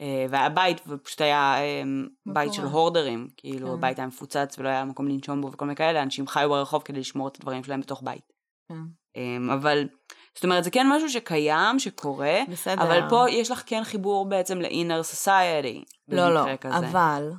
[0.00, 1.82] אה, והיה בית, ופשוט היה אה,
[2.26, 2.62] בית של?
[2.62, 3.74] הורדרים, כאילו כן.
[3.74, 7.00] הבית היה מפוצץ ולא היה מקום לנשום בו וכל מיני כאלה, אנשים חיו ברחוב כדי
[7.00, 8.32] לשמור את הדברים שלהם בתוך בית.
[8.68, 8.74] כן.
[9.16, 9.88] אה, אבל,
[10.34, 12.82] זאת אומרת, זה כן משהו שקיים, שקורה, בסדר.
[12.82, 15.84] אבל פה יש לך כן חיבור בעצם ל-inner society.
[16.08, 16.78] לא, לא, כזה.
[16.78, 17.32] אבל,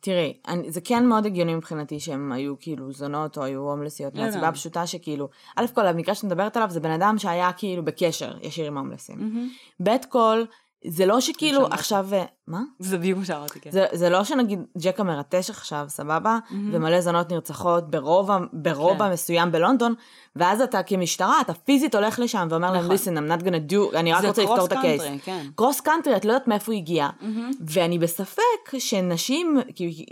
[0.00, 4.22] תראי, אני, זה כן מאוד הגיוני מבחינתי שהם היו כאילו זונות או היו הומלסיות, לא,
[4.22, 4.48] מהסיבה לא.
[4.48, 8.66] הפשוטה שכאילו, א' כל המקרה שאת מדברת עליו זה בן אדם שהיה כאילו בקשר ישיר
[8.66, 9.18] עם הומלסים.
[9.18, 9.48] מהמם.
[9.82, 10.44] ב' כל,
[10.88, 11.66] זה לא שכאילו.
[11.66, 12.62] עכשיו, אה, מה?
[12.78, 13.70] זה בדיוק מה שאמרתי, כן.
[13.70, 16.38] זה, זה לא שנגיד ג'ק המרטש עכשיו, סבבה?
[16.50, 16.74] מהמם.
[16.74, 19.12] ומלא זונות נרצחות ברובע, ברובע כן.
[19.12, 19.94] מסוים בלונדון,
[20.36, 22.96] ואז אתה כמשטרה, אתה פיזית הולך לשם ואומר להם, נכון.
[22.96, 25.02] listen, I'm not gonna do, אני רק זה רוצה לפתור את ה case.
[25.02, 25.46] country, כן.
[25.54, 27.08] Cross country, את לא יודעת מאיפה הוא הגיע.
[27.20, 27.50] מהמם.
[27.60, 29.60] ואני בספק שנשים,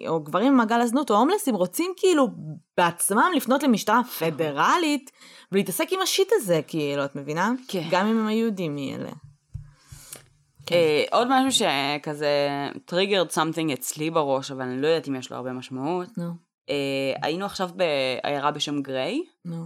[0.08, 2.28] או גברים ממעגל הזנות או הומלסים רוצים כאילו
[2.76, 5.10] בעצמם לפנות למשטרה פדרלית
[5.52, 7.52] ולהתעסק עם ה shit הזה, כאילו, את מבינה?
[7.68, 7.88] כן.
[7.90, 9.10] גם אם הם היהודים מאלה.
[10.66, 10.74] כן.
[10.74, 11.66] אה, עוד משהו
[11.98, 12.38] שכזה
[12.84, 16.18] triggered something אצלי בראש, אבל אני לא יודעת אם יש לו הרבה משמעות.
[16.18, 16.30] נו,
[16.70, 16.74] אה,
[17.22, 19.64] היינו עכשיו בעיירה בשם גריי, נו,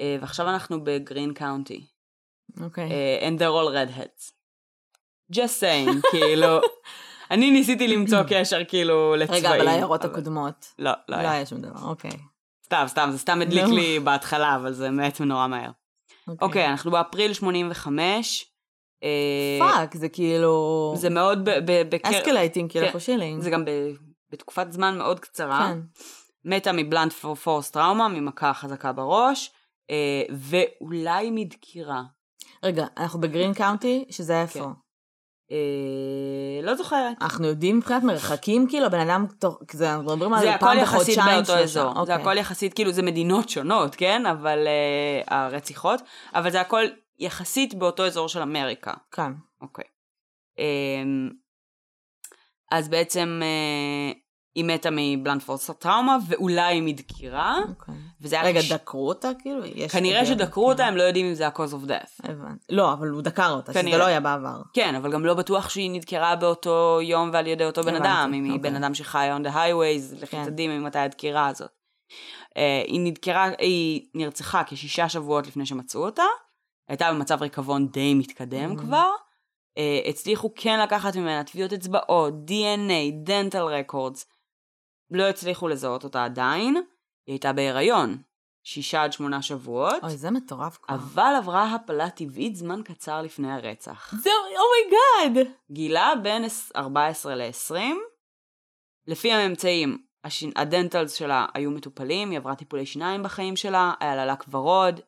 [0.00, 1.86] אה, ועכשיו אנחנו בגרין county.
[2.60, 2.88] אוקיי.
[3.20, 4.30] and they're all redheads.
[5.34, 6.60] just saying, כאילו,
[7.30, 9.44] אני ניסיתי למצוא קשר כאילו לצבעים.
[9.44, 10.66] רגע, אבל העיירות אבל- הקודמות.
[10.78, 11.32] לא, לא לא היה.
[11.32, 12.10] היה שום דבר, אוקיי.
[12.64, 13.74] סתם, סתם, זה סתם הדליק נו.
[13.76, 15.70] לי בהתחלה, אבל זה מת נורא מהר.
[16.40, 18.47] אוקיי, אנחנו באפריל 85.
[19.04, 20.92] אה, fuck, זה כאילו...
[20.96, 21.48] זה מאוד
[21.88, 22.10] בקר...
[22.10, 22.92] escalating, כאילו כן.
[22.92, 23.42] פושילינג.
[23.42, 23.64] זה גם
[24.32, 25.72] בתקופת זמן מאוד קצרה.
[25.72, 25.78] כן.
[26.44, 29.50] מתה מ blunt force trauma, ממכה חזקה בראש,
[29.90, 32.02] אה, ואולי מדקירה.
[32.62, 34.60] רגע, אנחנו בגרין county, שזה איפה?
[34.60, 34.70] כן.
[35.52, 37.16] אה, לא זוכרת.
[37.20, 39.26] אנחנו יודעים מבחינת מרחקים, כאילו, בן אדם,
[39.72, 41.62] זה, אנחנו מדברים על פעם יחסית בחודשיים, באותו שלושה.
[41.62, 41.92] אזור.
[41.94, 42.14] זה אוקיי.
[42.14, 44.26] הכל יחסית, כאילו זה מדינות שונות, כן?
[44.26, 44.58] אבל
[45.26, 46.02] הרציחות,
[46.34, 46.84] אבל זה הכל
[47.18, 48.94] יחסית באותו אזור של אמריקה.
[49.10, 49.34] כאן.
[49.60, 49.84] אוקיי.
[50.56, 51.32] Um,
[52.70, 54.18] אז בעצם uh,
[54.54, 57.94] היא מתה מבלנדפורס טראומה, ואולי מדקירה, אוקיי.
[58.20, 58.44] וזה היה...
[58.44, 59.62] רגע, דקרו אותה, כאילו?
[59.92, 60.70] כנראה שדקרו.
[60.70, 62.30] אותה, הם לא יודעים אם זה ה-cause of death.
[62.30, 62.64] הבנתי.
[62.68, 63.98] לא, אבל הוא דקר אותה, שזה.
[63.98, 64.62] לא היה בעבר.
[64.72, 68.44] כן, אבל גם לא בטוח שהיא נדקרה באותו יום ועל ידי אותו בן אדם, אם
[68.44, 68.70] היא אוקיי.
[68.70, 70.44] בן אדם שחי on the highways, לכי כן.
[70.44, 71.70] תדעי ממתי הדקירה הזאת.
[72.56, 76.22] אה, היא נדקרה, היא נרצחה כשישה שבועות לפני שמצאו אותה,
[76.88, 78.80] הייתה במצב ריקבון די מתקדם Mhm.
[78.80, 79.10] כבר,
[79.78, 84.26] אה, הצליחו כן לקחת ממנה טביעות אצבעות, DNA, dental records,
[85.10, 86.74] לא הצליחו לזהות אותה עדיין,
[87.26, 88.22] היא הייתה בהיריון,
[88.62, 90.94] שישה עד שמונה שבועות, אוי, זה מטורף כבר.
[90.94, 94.14] אבל עברה הפלה טבעית זמן קצר לפני הרצח.
[94.22, 95.52] זהו, oh my god!
[95.70, 96.44] גילה בין
[96.76, 97.74] 14 ל-20.
[99.06, 100.52] לפי הממצאים, השין...
[100.56, 105.00] ה dentals שלה היו מטופלים, היא עברה טיפולי שיניים בחיים שלה, היה לה לק ורוד,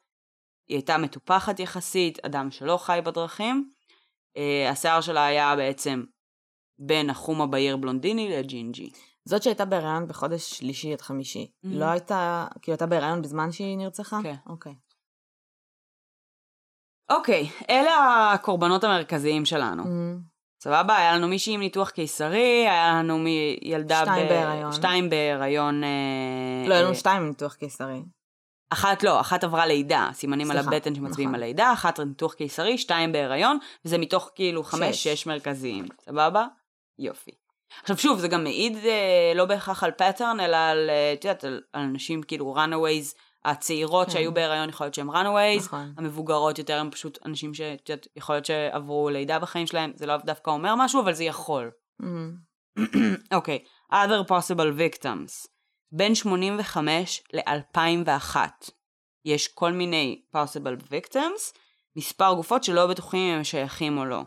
[0.70, 3.70] היא הייתה מטופחת יחסית, אדם שלא חי בדרכים.
[4.36, 6.04] Uh, השיער שלה היה בעצם
[6.78, 8.90] בין החום הבהיר בלונדיני לג'ינג'י.
[9.24, 11.50] זאת שהייתה בהיריון בחודש שלישי עד חמישי.
[11.64, 11.68] Mhm.
[11.68, 14.18] לא הייתה, כאילו הייתה בהיריון בזמן שהיא נרצחה?
[14.22, 14.34] כן.
[14.46, 14.74] אוקיי.
[17.10, 19.82] אוקיי, אלה הקורבנות המרכזיים שלנו.
[19.82, 20.22] Mhm.
[20.62, 20.96] סבבה?
[20.96, 23.58] היה לנו מישהי עם ניתוח קיסרי, היה לנו מי...
[23.62, 24.00] ילדה...
[24.00, 24.28] שתיים ב...
[24.28, 24.72] בהיריון.
[24.72, 25.84] שתיים בהיריון.
[25.84, 25.88] אה,
[26.68, 28.02] לא, היו אה, לנו שתיים ניתוח קיסרי.
[28.70, 31.42] אחת לא, אחת עברה לידה, סימנים על סליחה, הבטן שמצביעים נכון.
[31.42, 35.08] על לידה, אחת ניתוח קיסרי, שתיים בהיריון, וזה מתוך כאילו חמש, שש.
[35.08, 36.46] שש מרכזיים, סבבה?
[36.98, 37.30] יופי.
[37.82, 41.44] עכשיו שוב, זה גם מעיד אה, לא בהכרח על פטרן, אלא על, אה, את יודעת,
[41.44, 44.12] על, על נשים כאילו runaways, הצעירות כן.
[44.12, 45.94] שהיו בהיריון יכול להיות שהן runaways, נכון.
[45.96, 50.16] המבוגרות יותר הם פשוט אנשים שאת יודעת, יכול להיות שעברו לידה בחיים שלהם, זה לא
[50.16, 51.70] דווקא אומר משהו, אבל זה יכול.
[52.02, 52.06] Mhm.
[53.36, 53.58] אוקיי,
[53.92, 55.59] other possible victims.
[55.92, 58.36] בין 85 ל-2001
[59.24, 61.58] יש כל מיני possible victims,
[61.96, 64.22] מספר גופות שלא בטוחים אם הם שייכים או לא.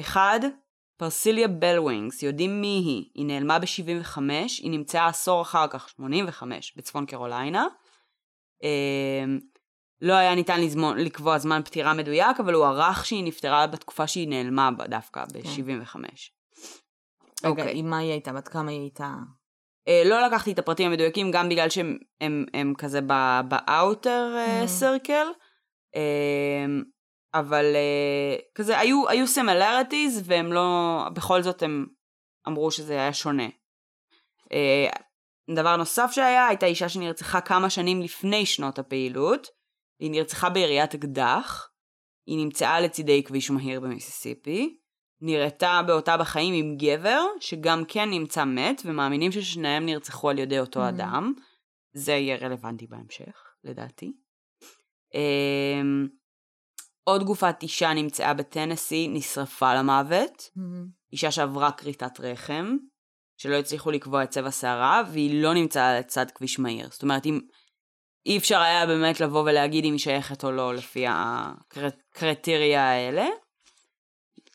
[0.00, 0.40] אחד,
[0.96, 4.18] פרסיליה בלווינגס, יודעים מי היא, היא נעלמה ב-75,
[4.58, 7.66] היא נמצאה עשור אחר כך, 85, בצפון קרוליינה.
[8.62, 9.40] אמ,
[10.00, 14.28] לא היה ניתן לזמון, לקבוע זמן פטירה מדויק, אבל הוא ערך שהיא נפטרה בתקופה שהיא
[14.28, 15.96] נעלמה בה דווקא, ב-75.
[15.96, 17.78] רגע, אוקיי.
[17.78, 18.32] עם מה היא הייתה?
[18.32, 19.14] בת כמה היא הייתה?
[19.88, 23.00] אה, לא לקחתי את הפרטים המדויקים, גם בגלל שהם הם, הם כזה
[23.48, 24.36] באאוטר.
[24.66, 25.26] סרקל,
[27.34, 31.86] אבל אה, כזה היו, היו similarities והם לא, בכל זאת הם
[32.48, 33.48] אמרו שזה היה שונה.
[34.52, 34.86] אה,
[35.54, 39.46] דבר נוסף שהיה, הייתה אישה שנרצחה כמה שנים לפני שנות הפעילות,
[40.00, 41.70] היא נרצחה ביריית אקדח,
[42.26, 44.78] היא נמצאה לצידי כביש מהיר במיסיסיפי,
[45.20, 50.80] נראתה באותה בחיים עם גבר, שגם כן נמצא מת, ומאמינים ששניהם נרצחו על ידי אותו
[50.84, 50.88] Mhm.
[50.88, 51.32] אדם.
[51.92, 54.12] זה יהיה רלוונטי בהמשך, לדעתי.
[55.14, 56.06] אמ,
[57.04, 60.50] עוד גופת אישה נמצאה בטנסי, נשרפה למוות.
[60.56, 60.86] מהמם.
[61.12, 62.76] אישה שעברה כריתת רחם,
[63.36, 66.88] שלא הצליחו לקבוע את צבע שערה, והיא לא נמצאה לצד כביש מהיר.
[66.90, 67.40] זאת אומרת, אם
[68.26, 73.26] אי אפשר היה באמת לבוא ולהגיד אם היא שייכת או לא לפי הקריטריה האלה.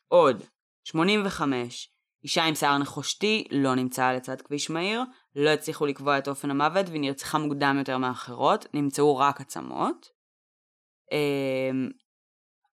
[0.07, 0.43] עוד,
[0.83, 1.89] 85,
[2.23, 5.01] אישה עם שיער נחושתי לא נמצאה לצד כביש מהיר,
[5.35, 10.09] לא הצליחו לקבוע את אופן המוות והיא נרצחה מוקדם יותר מאחרות, נמצאו רק עצמות.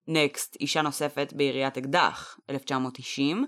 [0.07, 3.45] נקסט, אישה נוספת בעיריית אקדח, 1990,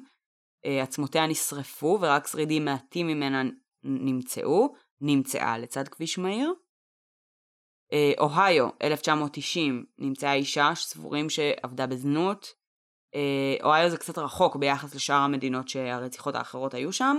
[0.66, 3.44] אה, עצמותיה נשרפו ורק שרידים מעטים ממנה
[3.84, 6.54] נמצאו, נמצאה לצד כביש מהיר.
[7.94, 12.63] אה, אוהיו, 1990, נמצאה אישה שסבורים שעבדה בזנות.
[13.16, 17.18] אה, אוהיו זה קצת רחוק ביחס לשאר המדינות שהרציחות האחרות היו שם,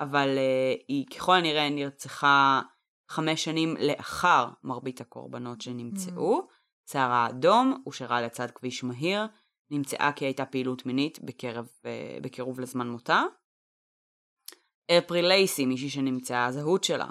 [0.00, 2.62] אבל אה, היא ככל הנראה נרצחה
[3.10, 6.48] חמש שנים לאחר מרבית הקורבנות שנמצאו.
[6.90, 9.26] שערה אדום, הושארה לצד כביש מהיר,
[9.70, 13.22] נמצאה כי הייתה פעילות מינית בקרב, אה, בקירוב לזמן מותה.
[14.98, 17.08] אפריל לייסי, מישהי שנמצאה הזהות שלה,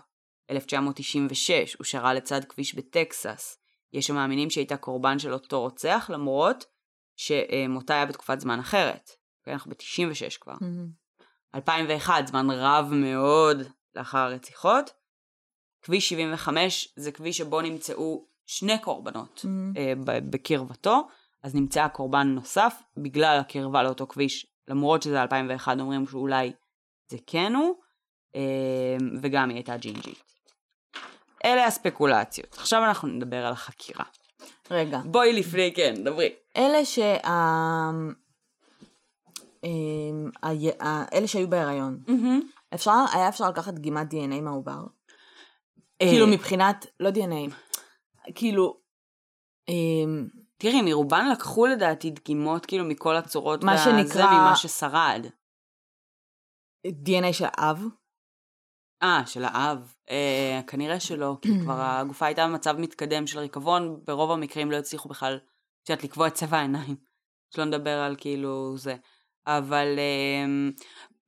[0.49, 3.57] 1996, הושארה לצד כביש בטקסס.
[3.93, 6.65] יש שמאמינים שהייתה קורבן של אותו רוצח, למרות
[7.15, 9.11] שמותה היה בתקופת זמן אחרת.
[9.47, 10.53] אנחנו ב-96 כבר.
[10.61, 10.87] מהמם.
[11.55, 13.57] 2001, זמן רב מאוד
[13.95, 14.93] לאחר הרציחות.
[15.81, 19.73] כביש 75 זה כביש שבו נמצאו שני קורבנות מהמם.
[19.77, 19.93] אה,
[20.29, 21.07] בקרבתו,
[21.43, 26.53] אז נמצא קורבן נוסף בגלל הקרבה לאותו כביש, למרות שזה 2001 אומרים שאולי
[27.11, 27.75] זה כן הוא,
[28.35, 28.41] אה,
[29.21, 30.23] וגם היא הייתה ג'ינג'ית.
[31.45, 32.53] אלה הספקולציות.
[32.53, 34.05] עכשיו אנחנו נדבר על החקירה.
[34.71, 36.29] רגע, בואי לפני, כן, דברי.
[36.57, 37.17] אלה שה...
[39.63, 40.29] אמ,
[41.13, 41.99] אלה שהיו בהיריון,
[42.73, 44.83] אפשר, היה אפשר לקחת דגימת DNA מהעובר?
[46.01, 47.51] אה, כאילו מבחינת, לא DNA,
[48.35, 48.77] כאילו,
[49.69, 55.25] אמ, תראי, מרובן לקחו לדעתי דגימות כאילו מכל הצורות מה שנקרא- ממה ששרד.
[56.87, 57.83] DNA של אב?
[59.03, 59.93] אה, של האב.
[60.09, 65.09] אה, כנראה שלא, כי כבר הגופה הייתה במצב מתקדם של ריקבון, ברוב המקרים לא הצליחו
[65.09, 65.39] בכלל,
[65.83, 66.95] את יודעת, לקבוע את צבע העיניים.
[67.55, 68.95] שלא נדבר על כאילו זה.
[69.47, 70.71] אבל אה,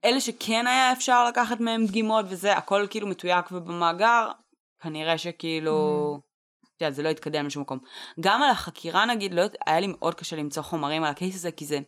[0.05, 4.31] אלה שכן היה אפשר לקחת מהם דגימות וזה, הכל כאילו מתויק ובמאגר,
[4.79, 6.19] כנראה שכאילו...
[6.75, 7.79] את יודעת, זה לא התקדם לשום מקום.
[8.19, 11.65] גם על החקירה נגיד, לא, היה לי מאוד קשה למצוא חומרים על הקייס הזה, כי
[11.65, 11.79] זה,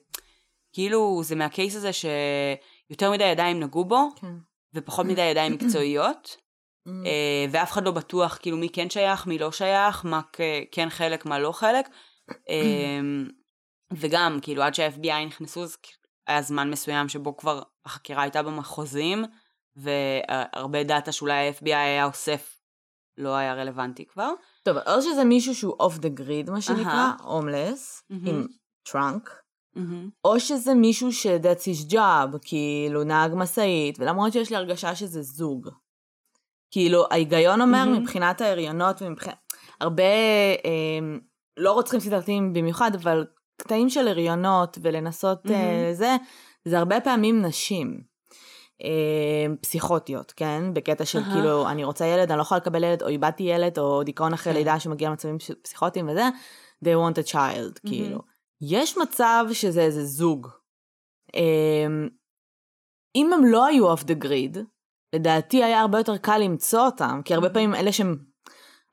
[0.74, 4.34] כאילו, זה מה case הזה שיותר מדי ידיים נגעו בו, כן.
[4.73, 6.38] ופחות מדי ידיים מקצועיות,
[6.88, 10.21] אמ, אה, ואף אחד לא בטוח כאילו מי כן שייך, מי לא שייך, מה
[10.71, 11.89] כן חלק, מה לא חלק.
[12.49, 12.99] אה,
[13.93, 15.77] וגם, כאילו, עד שה-FBI נכנסו, אז
[16.27, 19.25] היה זמן מסוים שבו כבר החקירה הייתה במחוזים,
[19.75, 22.60] והרבה data שאולי ה-FBI היה אוסף
[23.17, 24.32] לא היה רלוונטי כבר.
[24.63, 27.12] טוב, או שזה מישהו שהוא off the grid, מה שנקרא.
[27.23, 28.03] הומלס.
[28.10, 28.47] עם
[28.91, 29.29] טראנק,
[30.26, 35.22] או שזה מישהו ש- that's his job, כאילו נהג משאית, ולמרות שיש לי הרגשה שזה
[35.22, 35.70] זוג.
[36.72, 38.02] כאילו, ההיגיון אומר מהמם.
[38.02, 39.36] מבחינת ההריונות ומבחינת...
[39.82, 40.04] הרבה,
[40.65, 41.18] אה,
[41.58, 43.26] לא רוצחים סדרתיים במיוחד, אבל
[43.58, 45.94] קטעים של הריונות ולנסות אה, מהמם.
[45.94, 46.15] זה,
[46.65, 48.02] זה הרבה פעמים נשים.
[48.84, 50.63] אה, פסיכוטיות, כן?
[50.74, 51.34] בקטע של אהה.
[51.34, 54.54] כאילו, אני רוצה ילד, אני לא יכולה לקבל ילד, או איבדתי ילד, או דיכאון אחרי
[54.54, 54.60] כן.
[54.60, 56.30] לידה שמגיע למצבים פסיכוטיים וזה,
[56.86, 58.20] they want a child, כאילו.
[58.62, 60.48] יש מצב שזה איזה זוג.
[61.36, 62.10] אמ,
[63.15, 64.58] אם הם לא היו off the grid,
[65.15, 68.15] לדעתי היה הרבה יותר קל למצוא אותם, כי הרבה פעמים אלה שהם...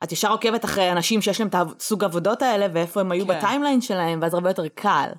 [0.03, 3.37] את ישר עוקבת אחרי אנשים שיש להם את הסוג עבודות האלה, ואיפה הם היו כן.
[3.37, 5.09] ב timeline שלהם, ואז הרבה יותר קל.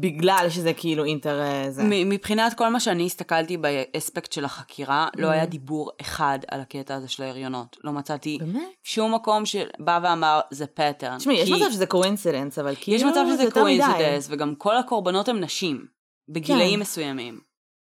[0.00, 1.40] בגלל שזה כאילו אינטר...
[1.40, 1.82] אה, זה.
[1.84, 7.08] מבחינת כל מה שאני הסתכלתי באספקט של החקירה, לא היה דיבור אחד על הקטע הזה
[7.08, 7.76] של ההריונות.
[7.84, 8.62] לא מצאתי באמת?
[8.82, 11.18] שום מקום שבא ואמר זה pattern.
[11.18, 12.96] תשמעי, יש כי מצב שזה coincidence, אבל כאילו...
[12.96, 13.50] יש מצב זה שזה.
[13.50, 15.86] קווינסידנס, וגם כל הקורבנות הם נשים,
[16.28, 16.80] בגילאים כן.
[16.80, 17.40] מסוימים.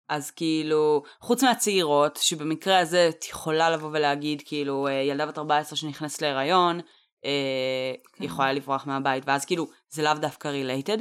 [0.08, 5.76] אז כאילו, חוץ מהצעירות, שבמקרה הזה את יכולה לבוא ולהגיד, כאילו, אה, ילדה בת 14
[5.76, 6.80] שנכנסת להיריון,
[7.24, 8.24] אה, כן.
[8.24, 10.98] יכולה לברוח מהבית, ואז כאילו, זה לאו דווקא related.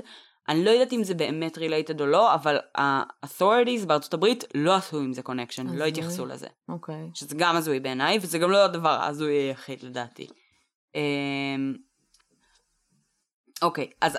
[0.49, 4.99] אני לא יודעת אם זה באמת related או לא, אבל ה-authorities בארצות הברית לא עשו
[4.99, 5.83] עם זה connection, לא.
[5.85, 6.47] התייחסו לזה.
[6.69, 7.09] אוקיי.
[7.13, 10.27] שזה גם הזוי בעיניי, וזה גם לא הדבר ההזוי היחיד לדעתי.
[10.95, 11.75] אמ,
[13.61, 14.17] אוקיי, אז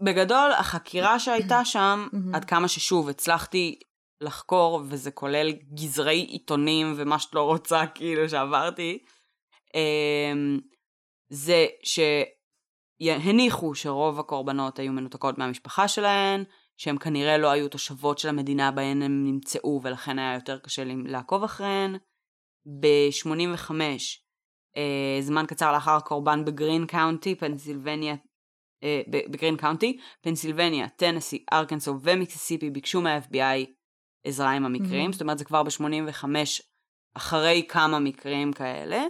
[0.00, 2.08] בגדול החקירה שהייתה שם.
[2.34, 3.78] עד כמה ששוב הצלחתי
[4.20, 8.98] לחקור, וזה כולל גזרי עיתונים ומה שאת לא רוצה כאילו שעברתי,
[9.74, 10.58] אמ,
[11.28, 11.66] זה
[13.04, 16.44] שהניחו שרוב הקורבנות היו מנותקות מהמשפחה שלהן,
[16.76, 21.44] שהם כנראה לא היו תושבות של המדינה בהן הם נמצאו, ולכן היה יותר קשה לעקוב
[21.44, 21.96] אחריהן.
[22.80, 23.70] ב-85,
[24.76, 28.14] אה, זמן קצר לאחר הקורבן בגרין קאונטי, פנסילבניה,
[28.82, 33.66] אה, בגרין קאונטי, פנסילבניה, טנסי, ארקנסו ומיסיסיפי ביקשו מה-FBI
[34.24, 35.12] עזרה עם המקרים, mm-hmm.
[35.12, 36.24] זאת אומרת זה כבר ב-85
[37.14, 39.04] אחרי כמה מקרים כאלה.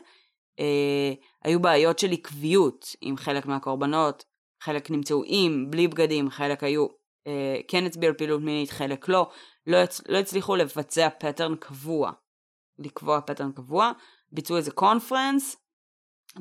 [0.60, 1.12] אה,
[1.44, 4.24] היו בעיות של עקביות עם חלק מהקורבנות,
[4.62, 6.86] חלק נמצאו עם, בלי בגדים, חלק היו,
[7.26, 9.30] אה, כן הצביעו על פעילות מינית, חלק לא,
[9.66, 10.00] לא, הצ...
[10.08, 12.12] לא הצליחו לבצע פטרן קבוע,
[12.78, 13.92] לקבוע פטרן קבוע,
[14.32, 15.56] ביצעו איזה קונפרנס,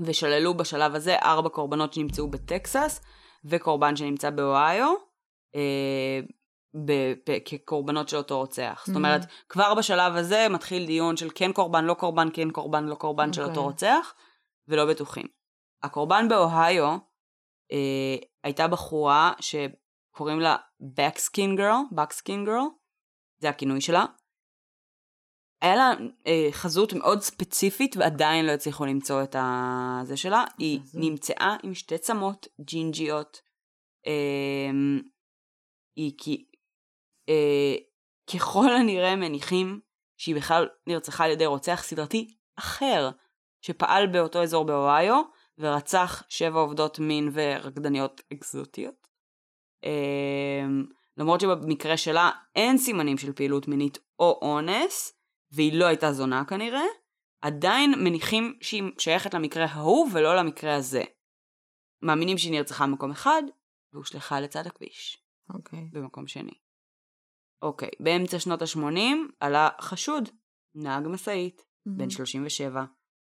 [0.05, 3.01] ושללו בשלב הזה ארבע קורבנות שנמצאו בטקסס,
[3.45, 4.93] וקורבן שנמצא באוהיו,
[5.55, 6.19] אה,
[7.45, 8.83] כקורבנות של אותו רוצח.
[8.83, 8.87] Mm-hmm.
[8.87, 12.95] זאת אומרת, כבר בשלב הזה מתחיל דיון של כן קורבן, לא קורבן, כן קורבן, לא
[12.95, 13.33] קורבן okay.
[13.33, 13.63] של אותו אוקיי.
[13.63, 14.13] רוצח,
[14.67, 15.25] ולא בטוחים.
[15.83, 16.97] הקורבן באוהיו
[17.71, 22.81] אה, הייתה בחורה שקוראים לה Backskin Girl, Backskin Girl,
[23.41, 24.05] זה הכינוי שלה.
[25.61, 25.91] היה לה
[26.27, 30.43] אה, חזות מאוד ספציפית ועדיין לא הצליחו למצוא את הזה שלה.
[30.57, 33.41] היא נמצאה עם שתי צמות ג'ינג'יות.
[34.07, 34.71] אה,
[35.95, 36.45] היא כי
[37.29, 37.75] אה,
[38.33, 39.79] ככל הנראה מניחים
[40.17, 43.09] שהיא בכלל נרצחה על ידי רוצח סדרתי אחר
[43.61, 45.21] שפעל באותו אזור באוהיו
[45.57, 49.07] ורצח שבע עובדות מין ורקדניות אקזוטיות.
[49.83, 50.65] אה,
[51.17, 55.13] למרות שבמקרה שלה אין סימנים של פעילות מינית או אונס,
[55.51, 56.85] והיא לא הייתה זונה כנראה,
[57.41, 61.03] עדיין מניחים שהיא שייכת למקרה ההוא ולא למקרה הזה.
[62.01, 63.43] מאמינים שהיא נרצחה במקום אחד,
[63.93, 65.17] והושלכה לצד הכביש.
[65.53, 65.79] אוקיי.
[65.79, 65.91] Okay.
[65.91, 66.53] במקום שני.
[67.61, 68.99] אוקיי, באמצע שנות ה-80
[69.39, 70.29] עלה חשוד,
[70.75, 71.91] נהג משאית, mm-hmm.
[71.97, 72.85] בן 37,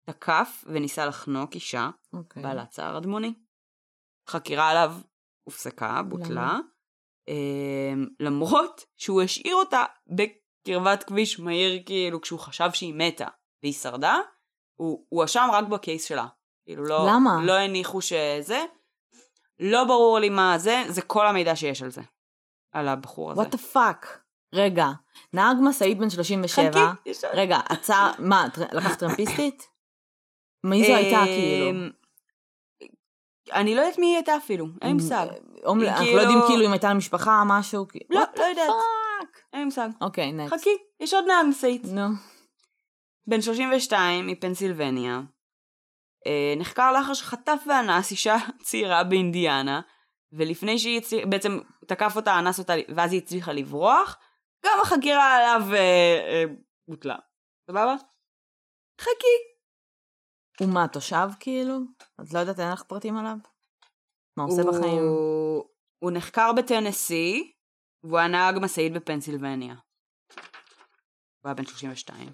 [0.06, 2.16] תקף וניסה לחנוק אישה, okay.
[2.16, 2.42] אוקיי.
[2.42, 3.34] בעלת צער אדמוני.
[4.28, 4.94] חקירה עליו
[5.44, 6.58] הופסקה, בוטלה,
[7.28, 13.28] אה, למרות שהוא השאיר אותה בקרבת כביש מהיר כאילו כשהוא חשב שהיא מתה
[13.62, 14.16] והיא שרדה,
[14.74, 16.26] הוא הואשם רק בקייס שלה.
[16.64, 17.38] כאילו לא, למה?
[17.42, 18.64] לא הניחו שזה.
[19.60, 22.00] לא ברור לי מה זה, זה כל המידע שיש על זה.
[22.72, 23.40] על הבחור הזה.
[23.40, 24.22] וואט דה פאק.
[24.54, 24.86] רגע,
[25.32, 29.68] נהג משאית בן 37, חכי, רגע, עצר, מה, לקח טרמפיסטית?
[30.64, 31.70] מי זו הייתה אמ, כאילו?
[33.52, 35.26] אני לא יודעת מי היא הייתה אפילו, אין לי מושג.
[35.66, 38.70] אנחנו לא יודעים כאילו אם הייתה לה משפחה, משהו, לא, לא יודעת.
[39.52, 39.88] אין לי מושג.
[40.00, 40.54] אוקיי, next.
[40.54, 41.84] חכי, יש עוד נהג משאית.
[41.84, 42.08] נו.
[43.26, 45.20] בן 32 מפנסילבניה,
[46.26, 49.80] אה, נחקר לאחר שחטף ואנס אישה צעירה באינדיאנה,
[50.32, 54.18] ולפני שהיא הצליחה, בעצם תקף אותה, אנס אותה, ואז היא הצליחה לברוח,
[54.66, 56.44] גם החקירה עליו אה, אה,
[56.88, 57.16] בוטלה.
[57.70, 57.94] סבבה?
[59.00, 59.52] חכי.
[60.60, 61.74] הוא מה, תושב כאילו?
[62.20, 63.36] את לא יודעת, אין לך פרטים עליו?
[64.36, 65.02] מה הוא עושה בחיים?
[65.98, 67.52] הוא נחקר בטנסי,
[68.04, 69.74] והוא היה נהג משאית בפנסילבניה.
[69.74, 72.32] הוא היה בן 32.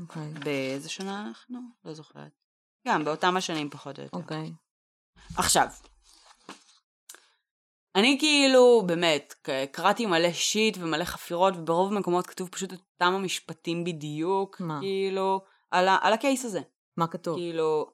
[0.00, 0.22] אוקיי.
[0.22, 0.44] Okay.
[0.44, 1.58] באיזה שנה אנחנו?
[1.84, 2.32] לא זוכרת.
[2.88, 4.16] גם, באותם השנים פחות או יותר.
[4.16, 4.52] אוקיי.
[5.18, 5.34] Okay.
[5.36, 5.66] עכשיו,
[7.96, 9.34] אני כאילו, באמת,
[9.72, 14.78] קראתי מלא שיט ומלא חפירות, וברוב המקומות כתוב פשוט את אותם המשפטים בדיוק, מה?
[14.80, 15.40] כאילו,
[15.70, 16.60] על, ה- על הקייס הזה.
[16.96, 17.36] מה כתוב?
[17.36, 17.86] כאילו,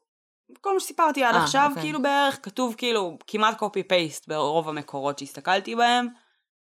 [0.61, 1.83] כל מה שסיפרתי עד 아, אה, עכשיו, אוקיי.
[1.83, 6.07] כאילו בערך, כתוב כאילו כמעט קופי פייסט ברוב המקורות שהסתכלתי בהם.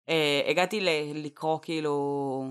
[0.08, 0.88] אה, הגעתי ל-
[1.26, 2.44] לקרוא כאילו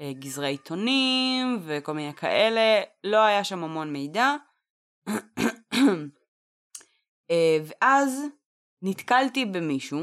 [0.00, 4.34] אה, גזרי עיתונים וכל מיני כאלה, לא היה שם המון מידע.
[7.30, 8.24] אה, ואז
[8.86, 10.00] נתקלתי במישהו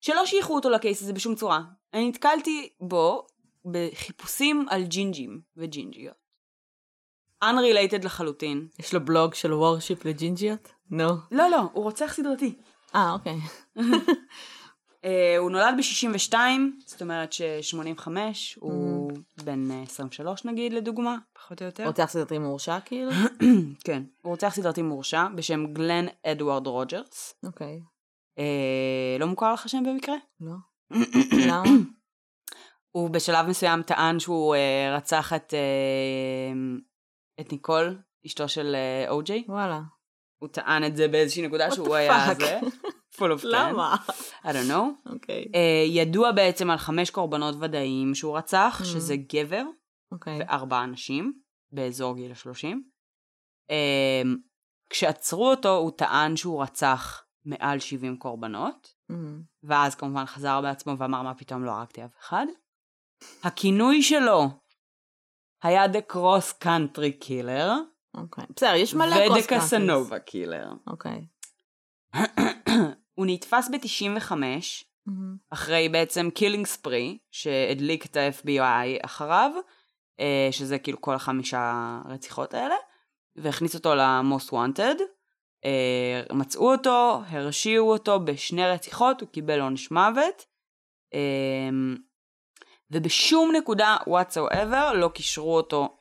[0.00, 1.60] שלא שייכו אותו לקייס הזה בשום צורה.
[1.94, 3.26] אני נתקלתי בו
[3.64, 6.14] בחיפושים על ג'ינג'ים וג'ינג'יות.
[7.44, 8.68] Unrelated לחלוטין.
[8.78, 10.72] יש לו בלוג של וורשיפ לג'ינג'יות?
[10.90, 11.08] נו.
[11.08, 11.12] No.
[11.30, 12.54] לא, לא, הוא רוצח סדרתי.
[12.94, 13.36] אה, אוקיי.
[15.02, 16.34] uh, הוא נולד ב-62,
[16.86, 18.08] זאת אומרת ש-85,
[18.56, 19.44] הוא mm.
[19.44, 21.86] בן 23 נגיד לדוגמה, פחות או יותר.
[21.86, 23.10] רוצח סדרתי מורשע כאילו?
[23.86, 27.34] כן, הוא רוצח סדרתי מורשע בשם גלן אדוארד רוג'רס.
[27.46, 27.80] אוקיי.
[28.38, 30.16] Uh, לא מוכר לך שם במקרה?
[30.40, 30.54] לא.
[31.48, 31.62] למה?
[32.90, 38.76] הוא בשלב מסוים טען שהוא uh, רצח את, uh, את ניקול, אשתו של
[39.08, 39.44] או-ג'יי.
[39.48, 39.80] וואלה.
[40.38, 42.60] הוא טען את זה באיזושהי נקודה שהוא היה זה.
[43.14, 43.96] full of למה?
[44.42, 45.12] I don't know.
[45.12, 45.44] אוקיי.
[45.44, 45.46] Okay.
[45.46, 48.84] Uh, ידוע בעצם על חמש קורבנות ודאיים שהוא רצח, mm.
[48.84, 50.14] שזה גבר okay.
[50.14, 50.38] אוקיי.
[50.38, 51.32] וארבע אנשים
[51.72, 52.82] באזור גיל השלושים.
[53.70, 54.26] Uh,
[54.90, 59.14] כשעצרו אותו הוא טען שהוא רצח מעל 70 קורבנות, mm.
[59.62, 62.46] ואז כמובן חזר בעצמו ואמר מה פתאום לא הרגתי אף אחד.
[63.42, 64.48] הכינוי שלו
[65.62, 67.70] היה The Cross Country Killer.
[68.14, 68.44] אוקיי.
[68.56, 69.46] בסדר, יש מלא cross countries.
[69.46, 70.72] ודה קסנובה קילר.
[70.86, 71.26] אוקיי.
[73.20, 75.36] הוא נתפס ב-95, מהמם.
[75.50, 79.50] אחרי בעצם killing spree, שהדליק את ה-FBI אחריו,
[80.20, 82.74] אה, שזה כאילו כל החמישה רציחות האלה,
[83.36, 85.00] והכניס אותו ל-most wanted.
[85.64, 90.46] אה, מצאו אותו, הרשיעו אותו בשני רציחות, הוא קיבל עונש מוות.
[91.14, 91.70] אה,
[92.90, 95.98] ובשום נקודה whatsoever לא קישרו אותו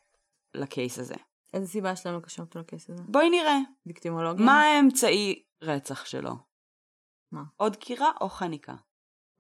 [0.53, 1.15] לקייס הזה.
[1.53, 3.03] איזה סיבה להם לקשר אותו לקייס הזה?
[3.07, 4.45] בואי נראה, ויקטימולוגיה?
[4.45, 6.48] מה האמצעי רצח שלו?
[7.31, 7.43] מה?
[7.57, 8.75] עוד דקירה או חניקה?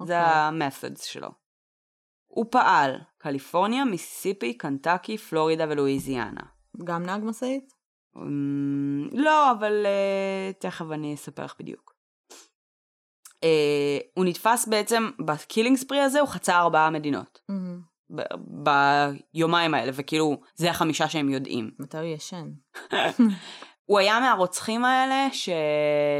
[0.05, 0.33] זה אוקיי.
[0.33, 1.29] המתודס שלו.
[2.27, 6.41] הוא פעל קליפורניה, מיסיסיפי, קנטקי, פלורידה ולואיזיאנה.
[6.83, 7.73] גם נהג משאית?
[8.17, 11.93] אמ, לא, אבל uh, תכף אני אספר לך בדיוק.
[13.45, 17.39] Uh, הוא נתפס בעצם בקילינג ספרי הזה, הוא חצה ארבעה מדינות.
[17.49, 17.81] מהמם.
[18.15, 18.69] ב-
[19.33, 21.71] ביומיים האלה, וכאילו, זה החמישה שהם יודעים.
[21.79, 22.49] מתי הוא ישן?
[23.89, 25.49] הוא היה מהרוצחים האלה ש...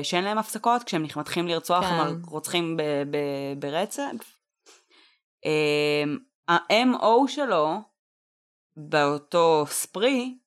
[0.04, 1.94] שאין להם הפסקות כשהם מתחילים לרצוח, כן.
[1.94, 2.82] הם רוצחים ב...
[2.82, 3.18] ב...
[3.60, 4.40] ברצף.
[5.46, 6.18] אמ,
[6.48, 7.82] ה-MO שלו
[8.78, 10.38] באותו ספרי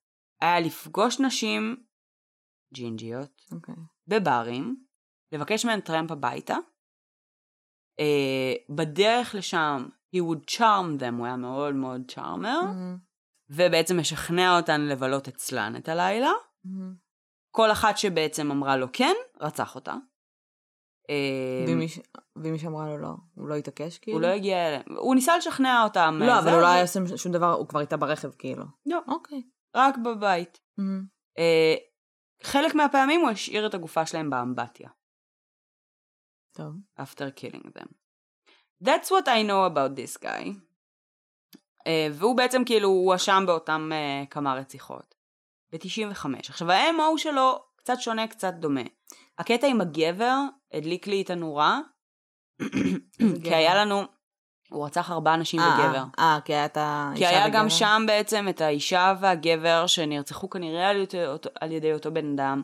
[0.40, 1.76] היה לפגוש נשים
[2.74, 3.74] ג'ינג'יות אוקיי.
[4.06, 4.84] בברים,
[5.32, 6.56] לבקש מהן טרמפ הביתה.
[8.00, 12.98] Uh, בדרך לשם, he would charm them, הוא היה מאוד מאוד צ'ארמר, מהמם.
[13.50, 16.30] ובעצם משכנע אותן לבלות אצלן את הלילה.
[16.64, 17.11] מהמם.
[17.54, 19.94] כל אחת שבעצם אמרה לו כן, רצח אותה.
[21.10, 22.00] אה, ואם מיש-
[22.36, 24.16] ואם מישהו אמרה לו לא, הוא לא התעקש כאילו?
[24.18, 26.18] הוא לא הגיע אליהם, הוא ניסה לשכנע אותם.
[26.20, 28.64] לא, אבל הוא לא היה עושה שום דבר, הוא כבר איתה ברכב כאילו.
[28.86, 29.42] לא, אוקיי.
[29.76, 30.58] רק בבית.
[31.38, 31.74] אה,
[32.42, 34.88] חלק מהפעמים הוא השאיר את הגופה שלהם באמבטיה,
[36.56, 36.74] טוב.
[37.00, 37.88] after killing them.
[38.84, 40.48] That's what I know about this guy.
[41.86, 45.14] אה, והוא בעצם כאילו הואשם באותם אה, כמה רציחות.
[45.72, 46.26] ב-95.
[46.38, 48.80] עכשיו ה-MO שלו קצת שונה, קצת דומה.
[49.38, 50.38] הקטע עם הגבר
[50.72, 51.80] הדליק לי את הנורה,
[53.44, 54.02] כי היה לנו,
[54.70, 56.04] הוא רצח ארבעה אנשים אה, בגבר.
[56.18, 57.70] אה, כי היה את האישה כי היה גם?
[57.70, 62.62] שם בעצם את האישה והגבר שנרצחו כנראה על אותו, על ידי אותו בן אדם.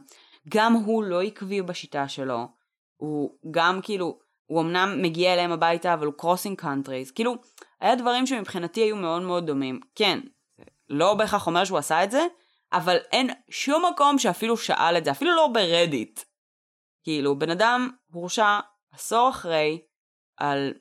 [0.49, 2.49] גם הוא לא עקבי בשיטה שלו.
[2.97, 7.11] הוא גם כאילו, הוא אמנם מגיע אליהם הביתה, אבל הוא crossing countries.
[7.11, 7.37] כאילו,
[7.81, 9.81] היה דברים שמבחינתי היו מאוד מאוד דומים.
[9.95, 10.21] כן,
[10.89, 12.27] לא בהכרח אומר שהוא עשה את זה,
[12.73, 16.21] אבל אין שום מקום שאפילו שאל את זה, אפילו לא ברדיט.
[17.05, 18.59] כאילו, בן אדם הורשע
[18.93, 19.83] עשור אחרי
[20.37, 20.75] על...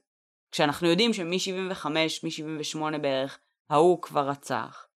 [0.52, 4.88] כשאנחנו יודעים שמ-75, מ-78 בערך, ההוא כבר רצח.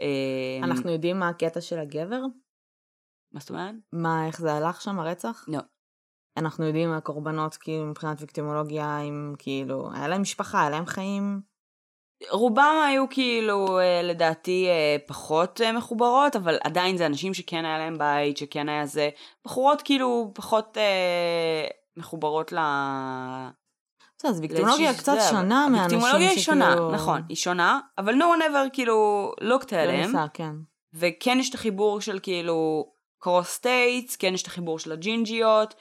[0.00, 2.20] אמ, אנחנו יודעים מה הקטע של הגבר?
[3.32, 3.74] מה זאת אומרת?
[3.92, 5.44] מה, איך זה הלך שם, הרצח?
[5.48, 5.60] לא.
[6.36, 11.40] אנחנו יודעים מהקורבנות, כאילו, מבחינת ויקטימולוגיה, אם כאילו, היה להם משפחה, היה להם חיים.
[12.30, 17.78] רובם היו כאילו, אה, לדעתי, אה, פחות אה, מחוברות, אבל עדיין זה אנשים שכן היה
[17.78, 19.10] להם בית, שכן היה זה.
[19.44, 22.58] בחורות כאילו פחות אה, מחוברות ל...
[24.18, 26.14] בסדר, אז ויקטימולוגיה קצת שונה מאנשים שכאילו...
[26.14, 30.24] ויקטימולוגיה היא שונה, נכון, היא שונה, אבל no one ever כאילו looked לא עליהם, ניסה,
[30.34, 30.52] כן.
[30.94, 32.86] וכן יש את החיבור של כאילו
[33.18, 35.74] cross states, כן יש את החיבור של הג'ינג'יות,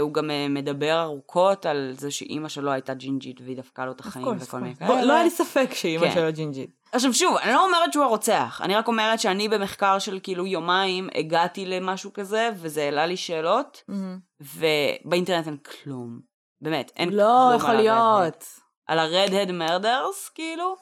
[0.00, 4.00] הוא גם אה, מדבר ארוכות על זה שאימא שלו הייתה ג'ינג'ית והיא דפקה לו את
[4.00, 4.76] החיים וכל מיני.
[4.76, 4.94] כאלה.
[4.94, 6.14] לא לא היה לי ספק שאימא כן.
[6.14, 6.70] שלו ג'ינג'ית.
[6.92, 11.08] עכשיו שוב, אני לא אומרת שהוא הרוצח, אני רק אומרת שאני במחקר של כאילו יומיים
[11.14, 14.18] הגעתי למשהו כזה, וזה העלה לי שאלות, מהמם.
[14.40, 16.20] ובאינטרנט אין כלום.
[16.60, 17.82] באמת, אין לא, כלום יכול על ה-redhead.
[17.82, 18.44] להיות.
[18.86, 20.76] על ה-redhead murders, כאילו.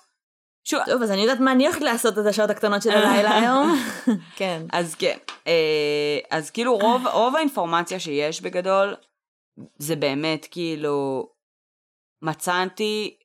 [0.64, 3.76] שוב, טוב, אז אני יודעת מה אני הולכת לעשות את השעות הקטנות של הלילה היום.
[4.36, 4.62] כן.
[4.72, 8.94] אז כן, אה, אז כאילו רוב, רוב האינפורמציה שיש בגדול,
[9.78, 11.28] זה באמת כאילו,
[12.22, 13.16] מצאתי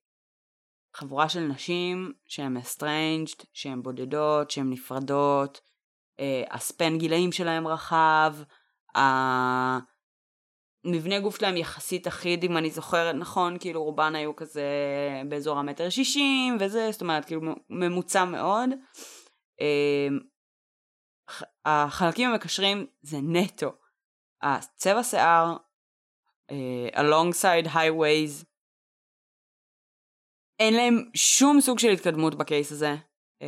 [0.95, 5.61] חבורה של נשים שהן estranged, שהן בודדות, שהן נפרדות,
[6.19, 8.35] אה, ה-span גילאים שלהם רחב,
[10.85, 14.63] המבנה גוף שלהם יחסית אחיד, אם אני זוכרת נכון, כאילו רובן היו כזה
[15.29, 18.69] באזור המטר שישים וזה, זאת אומרת, כאילו ממוצע מאוד.
[19.61, 20.07] אה,
[21.29, 23.71] ח- החלקים המקשרים זה נטו.
[24.41, 25.57] הצבע שיער,
[26.51, 28.45] uh, alongside highways,
[30.59, 32.95] אין להם שום סוג של התקדמות בקייס הזה.
[33.43, 33.45] Uh,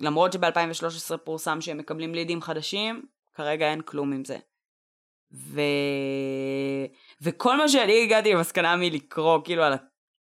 [0.00, 4.38] למרות שב-2013 פורסם שהם מקבלים לידים חדשים, כרגע אין כלום עם זה.
[5.32, 5.60] ו...
[7.22, 9.76] וכל מה שאני הגעתי למסקנה מלקרוא כאילו על, ה...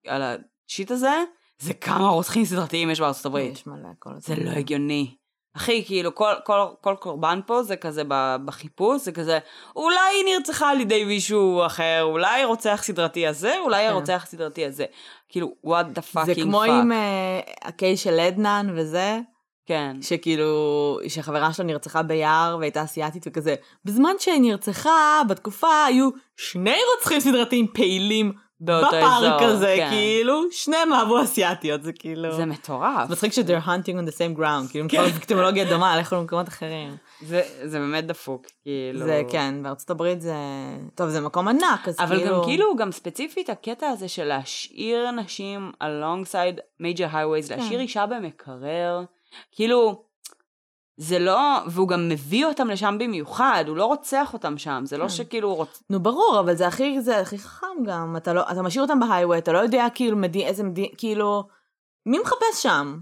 [0.07, 0.23] על
[0.69, 1.25] השיט הזה,
[1.59, 3.53] זה כמה רוצחים סדרתיים יש בארצות הברית.
[3.53, 5.17] יש מלא כל זה לא הגיוני.
[5.57, 8.03] אחי, כאילו, כל, כל, כל קורבן פה זה כזה
[8.45, 9.39] בחיפוש, זה כזה,
[9.77, 13.91] אולי היא נרצחה על ידי מישהו אחר, אולי רוצח סדרתי הזה, אולי כן.
[13.91, 14.85] הרוצח הסדרתי הזה.
[15.29, 16.71] כאילו, what the fucking זה כמו fuck.
[16.71, 19.21] עם אה, הקייס של עדנן וזה,
[19.67, 19.97] כן.
[20.01, 23.55] שכאילו, שחברה שלו נרצחה ביער והייתה אסיאתית וכזה.
[23.85, 29.91] בזמן שהיא נרצחה, בתקופה היו שני רוצחים סדרתיים פעילים בפארק הזה, כן.
[29.91, 32.37] כאילו, שניהם אהבו אסיאתיות, זה כאילו...
[32.37, 33.11] זה מטורף.
[33.11, 35.11] מצחיק ש- they're hunting on the same ground, כאילו, כן.
[35.21, 36.97] טכנולוגיה דומה, לכו למקומות אחרים.
[37.23, 39.05] זה, זה באמת דפוק, כאילו.
[39.05, 40.35] זה כן, בארצות הברית זה...
[40.95, 42.37] טוב, זה מקום ענק, אז אבל כאילו...
[42.37, 47.59] גם כאילו, גם ספציפית הקטע הזה של להשאיר נשים alongside major highways, כן.
[47.59, 49.03] להשאיר אישה במקרר,
[49.53, 50.05] כאילו,
[50.97, 55.03] זה לא, והוא גם מביא אותם לשם במיוחד, הוא לא רוצח אותם שם, זה לא
[55.03, 55.09] כן.
[55.09, 55.83] שכאילו הוא רוצ...
[55.91, 58.17] נו, ברור, אבל זה הכי, זה הכי חכם גם.
[58.17, 60.93] אתה, לא, אתה משאיר אותם בהיי-ווי, אתה לא יודע כאילו מדי, איזה מדי...
[60.97, 61.45] כאילו...
[62.07, 62.99] מי מחפש שם?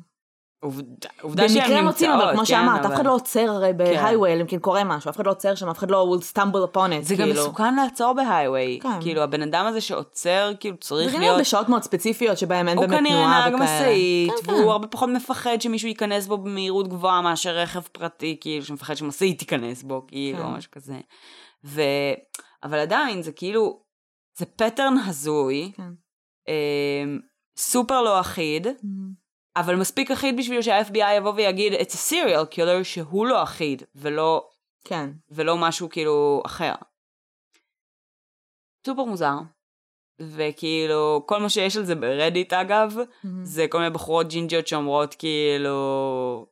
[0.62, 3.72] עובדה, עובדה שהן במקרה נמצאות, מוצאים, אבל כמו כן, שאמרת, אף אחד לא עוצר הרי
[3.72, 6.36] בהיי-ווי, אלא אם כן קורה משהו, אף אחד לא עוצר שם, אף אחד לא will
[6.36, 7.42] stumble upon it, זה גם כאילו.
[7.42, 9.00] מסוכן לעצור בהיי-ווי, כן.
[9.00, 11.40] כאילו הבן אדם הזה שעוצר, כאילו זה צריך כנראה להיות...
[11.40, 13.80] בשעות מאוד ספציפיות שבהם אין הוא באמת כנראה תנועה נהג וכאלה.
[13.80, 14.68] משאית, כן, והוא כן.
[14.68, 19.82] הרבה פחות מפחד שמישהו ייכנס בו במהירות גבוהה מאשר רכב פרטי, כאילו, שמפחד שמשאית תיכנס
[19.82, 20.46] בו, כאילו, כן.
[20.46, 20.98] משהו כזה.
[21.64, 21.82] ו...
[22.64, 23.80] אבל עדיין, זה כאילו,
[24.38, 25.92] זה פטרן הזוי, כן.
[26.48, 27.18] אמ,
[27.56, 28.66] סופר לא אחיד,
[29.57, 34.48] אבל מספיק אחיד בשביל שה-FBI יבוא ויגיד, it's a serial killer שהוא לא אחיד, ולא,
[34.84, 35.11] כן.
[35.30, 36.72] ולא משהו כאילו אחר.
[38.86, 39.34] סופר מוזר.
[40.20, 42.96] וכאילו, כל מה שיש על זה ברדיט אגב,
[43.42, 46.46] זה כל מיני בחורות ג'ינג'יות שאומרות כאילו,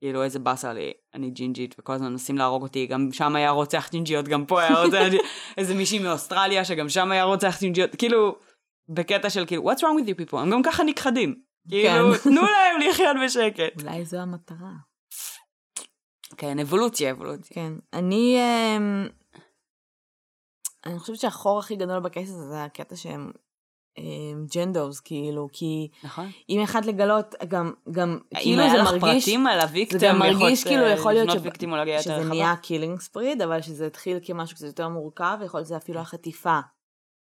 [0.00, 3.88] כאילו איזה באסה לי, אני ג'ינג'ית וכל הזמן מנסים להרוג אותי, גם שם היה רוצח
[3.90, 5.24] ג'ינג'יות, גם פה היה רוצח ג'ינג'יות,
[5.56, 8.36] איזה מישהי מאוסטרליה שגם שם היה רוצח ג'ינג'יות, כאילו,
[8.88, 11.34] בקטע של כאילו, what's wrong with you people, הם גם ככה נכחדים,
[11.68, 12.18] כאילו, כן.
[12.22, 13.82] תנו להם לחיות בשקט.
[13.82, 14.72] אולי זו המטרה.
[16.36, 17.54] כן, אבולוציה, אבולוציה.
[17.54, 17.72] כן.
[17.92, 18.38] אני...
[18.38, 19.08] אמ,
[20.86, 23.30] אני חושבת שהחור הכי גדול בקייס הזה זה הקטע שהם
[23.98, 26.30] אמ, ג'נדוס, כאילו, כי נכון.
[26.48, 30.06] אם אחד לגלות, גם, גם, אם כאילו היה זה לך מרגיש, פרטים על הוויקטים, זה
[30.06, 31.40] גם מרגיש כאילו יכול להיות יותר
[32.00, 32.24] שזה.
[32.28, 36.60] נהיה קילינג ספריד, אבל שזה התחיל כמשהו קצת יותר מורכב, ויכול להיות שזה אפילו החטיפה.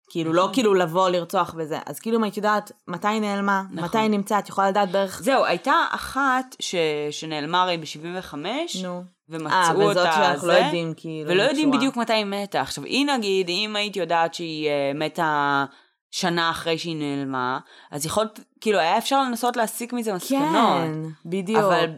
[0.10, 0.53] כאילו, לא נכון.
[0.53, 1.80] כאילו לבוא לרצוח וזה.
[1.86, 3.84] אז כאילו אם היית יודעת מתי היא נעלמה, נכון.
[3.84, 5.22] מתי היא נמצאת, את יכולה לדעת בערך...
[5.24, 6.76] זהו, הייתה אחת ש...
[7.12, 8.36] שנעלמה הרי ב-75,
[8.84, 9.03] נו.
[9.30, 11.72] ומצאו אה, אותה וזאת שאנחנו לא יודעים, כאילו, ולא יודעים.
[11.72, 12.62] בדיוק מתי היא מתה.
[12.62, 15.66] עכשיו, היא נגיד, אם היית יודעת שהיא uh, מתה
[16.12, 17.60] שנה אחרי שהיא נעלמה,
[17.91, 18.28] אז יכול,
[18.62, 20.41] כאילו, היה אפשר לנסות להסיק מזה מסקנות.
[20.41, 20.91] כן,
[21.26, 21.64] בדיוק.
[21.64, 21.89] אבל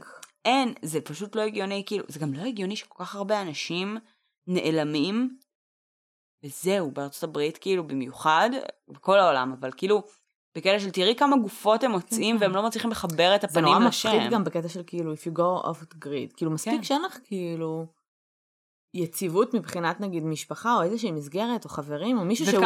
[0.45, 3.97] אין, זה פשוט לא הגיוני, כאילו, זה גם לא הגיוני שכל כך הרבה אנשים
[4.47, 5.29] נעלמים,
[6.43, 8.49] וזהו, בארצות הברית, כאילו, במיוחד,
[8.89, 10.03] בכל העולם, אבל כאילו,
[10.55, 12.43] בקטע של תראי כמה גופות הם מוצאים, כן.
[12.43, 14.29] והם לא מצליחים לחבר את זה נורא הפנים מפחיד לשם.
[14.31, 16.35] גם בקטע של כאילו, if you go off the grid.
[16.37, 16.83] כאילו, מספיק כן.
[16.83, 17.85] שאין לך כאילו
[18.93, 22.65] יציבות מבחינת נגיד משפחה, או איזושהי מסגרת, או חברים, או מישהו שהוא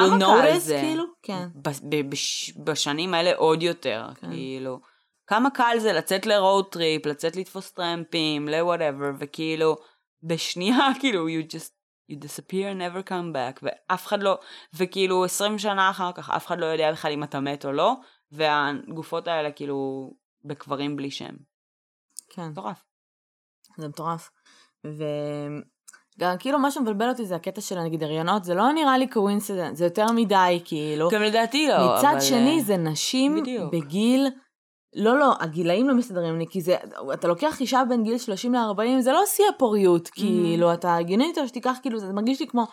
[0.58, 0.80] זה?
[0.84, 1.04] כאילו.
[1.24, 1.48] כן.
[1.56, 4.30] ב- ב- בש- בשנים האלה עוד יותר, כן.
[4.32, 4.80] כאילו.
[5.28, 9.76] כמה קל זה לצאת ל-road trip, לצאת לתפוס טרמפים, ל-whatever, וכאילו,
[10.24, 11.72] בשנייה, כאילו, you just,
[12.12, 14.40] you disappear, never come back, ואף אחד לא,
[14.74, 17.94] וכאילו, 20 שנה אחר כך, אף אחד לא יודע בכלל אם אתה מת או לא,
[18.32, 20.10] והגופות האלה, כאילו,
[20.46, 21.34] בקברים בלי שם.
[22.30, 22.48] כן.
[22.48, 22.84] מטורף.
[23.78, 24.32] זה מטורף.
[24.84, 29.76] וגם כאילו מה שמבלבל אותי זה הקטע של נגיד הריונות, זה לא נראה לי coincident,
[29.76, 31.10] זה יותר מדי כאילו.
[31.10, 32.20] גם לדעתי לא, מצד אבל...
[32.20, 33.74] שני אה, זה נשים בדיוק.
[33.74, 34.28] בגיל,
[34.96, 36.76] לא לא, הגילאים לא מסתדרים לי, כי זה,
[37.14, 41.48] אתה לוקח אישה בין גיל 30 ל-40, זה לא שיא הפוריות, כאילו, אתה הגיוני יותר
[41.48, 42.68] שתיקח, כאילו, זה מרגיש לי כמו,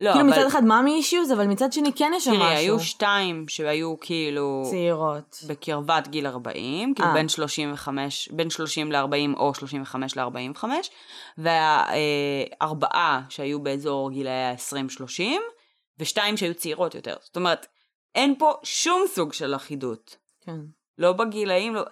[0.00, 0.36] לא, כאילו אבל...
[0.36, 2.42] מצד אחד מאמי אישיוז, אבל מצד שני כן יש שם משהו.
[2.42, 4.62] תראי, היו שתיים שהיו כאילו...
[4.70, 5.38] צעירות.
[5.46, 7.14] בקרבת גיל 40, כאילו אה.
[7.14, 10.64] בין 35, בין 30 ל-40 או 35 ל-45,
[11.38, 15.22] והארבעה שהיו באזור גילאי ה-20-30,
[15.98, 17.14] ושתיים שהיו צעירות יותר.
[17.20, 17.66] זאת אומרת,
[18.14, 20.16] אין פה שום סוג של אחידות.
[20.40, 20.58] כן.
[20.98, 21.82] לא בגילאים, לא...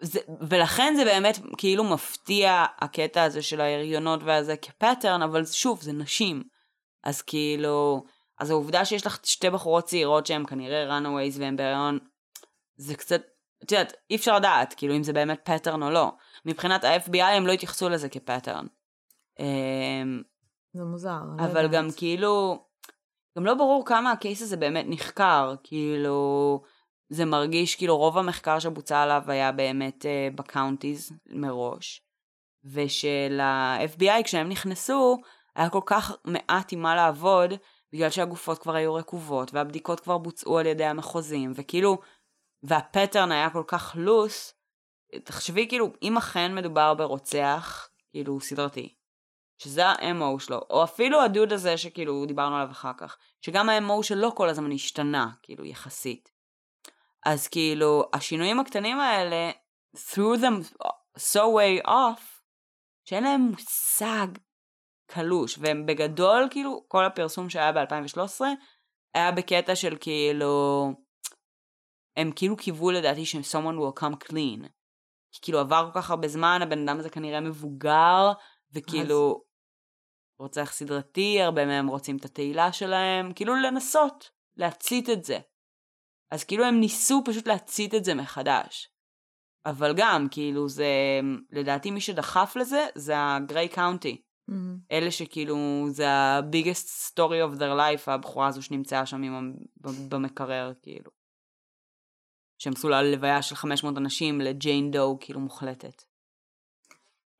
[0.00, 5.92] זה, ולכן זה באמת כאילו מפתיע הקטע הזה של ההריונות והזה כפטרן, אבל שוב, זה
[5.92, 6.42] נשים.
[7.04, 8.04] אז כאילו,
[8.40, 11.98] אז העובדה שיש לך שתי בחורות צעירות שהן כנראה runaways והן בהריון,
[12.76, 13.22] זה קצת,
[13.64, 16.12] את יודעת, אי אפשר לדעת, כאילו, אם זה באמת pattern או לא.
[16.44, 18.66] מבחינת ה-FBI הם לא התייחסו לזה כ-pattern.
[19.38, 20.22] אמ,
[20.74, 21.18] זה מוזר.
[21.38, 21.70] לא אבל יודעת.
[21.70, 22.64] גם כאילו,
[23.38, 26.62] גם לא ברור כמה ה-case הזה באמת נחקר, כאילו,
[27.12, 32.02] זה מרגיש כאילו רוב המחקר שבוצע עליו היה באמת uh, ב-counties מראש,
[32.64, 35.18] ושל ה-FBI כשהם נכנסו,
[35.56, 37.54] היה כל כך מעט עם מה לעבוד,
[37.92, 41.98] בגלל שהגופות כבר היו רקובות, והבדיקות כבר בוצעו על ידי המחוזים, וכאילו,
[42.62, 44.54] והפטרן היה כל כך לוס,
[45.24, 48.94] תחשבי כאילו, אם אכן מדובר ברוצח, כאילו, סדרתי,
[49.58, 54.34] שזה ה-MO שלו, או אפילו הדוד הזה שכאילו דיברנו עליו אחר כך, שגם ה-MO שלו
[54.34, 56.32] כל הזמן השתנה, כאילו יחסית.
[57.26, 59.50] אז כאילו, השינויים הקטנים האלה,
[59.96, 60.84] threw them
[61.18, 62.22] so way off,
[63.04, 64.26] שאין להם מושג
[65.06, 68.40] קלוש, והם בגדול, כאילו, כל הפרסום שהיה ב-2013,
[69.14, 70.88] היה בקטע של כאילו,
[72.16, 74.68] הם כאילו קיוו לדעתי ש- someone will come clean.
[75.32, 78.32] כי כאילו עבר כל כך הרבה זמן, הבן אדם הזה כנראה מבוגר,
[78.72, 79.44] וכאילו
[80.38, 85.38] רוצח סדרתי, הרבה מהם רוצים את התהילה שלהם, כאילו לנסות להצית את זה.
[86.32, 88.88] אז כאילו הם ניסו פשוט להצית את זה מחדש.
[89.66, 90.86] אבל גם, כאילו זה,
[91.50, 94.22] לדעתי מי שדחף לזה, זה הגריי קאונטי.
[94.48, 94.78] מהמם.
[94.92, 95.56] אלה שכאילו,
[95.90, 99.54] זה ה-biggest story of their life, הבחורה הזו שנמצאה שם עם,
[100.08, 101.10] במקרר, כאילו.
[102.58, 106.02] שהם עשו לה לוויה של 500 אנשים לג'יין דו, כאילו מוחלטת.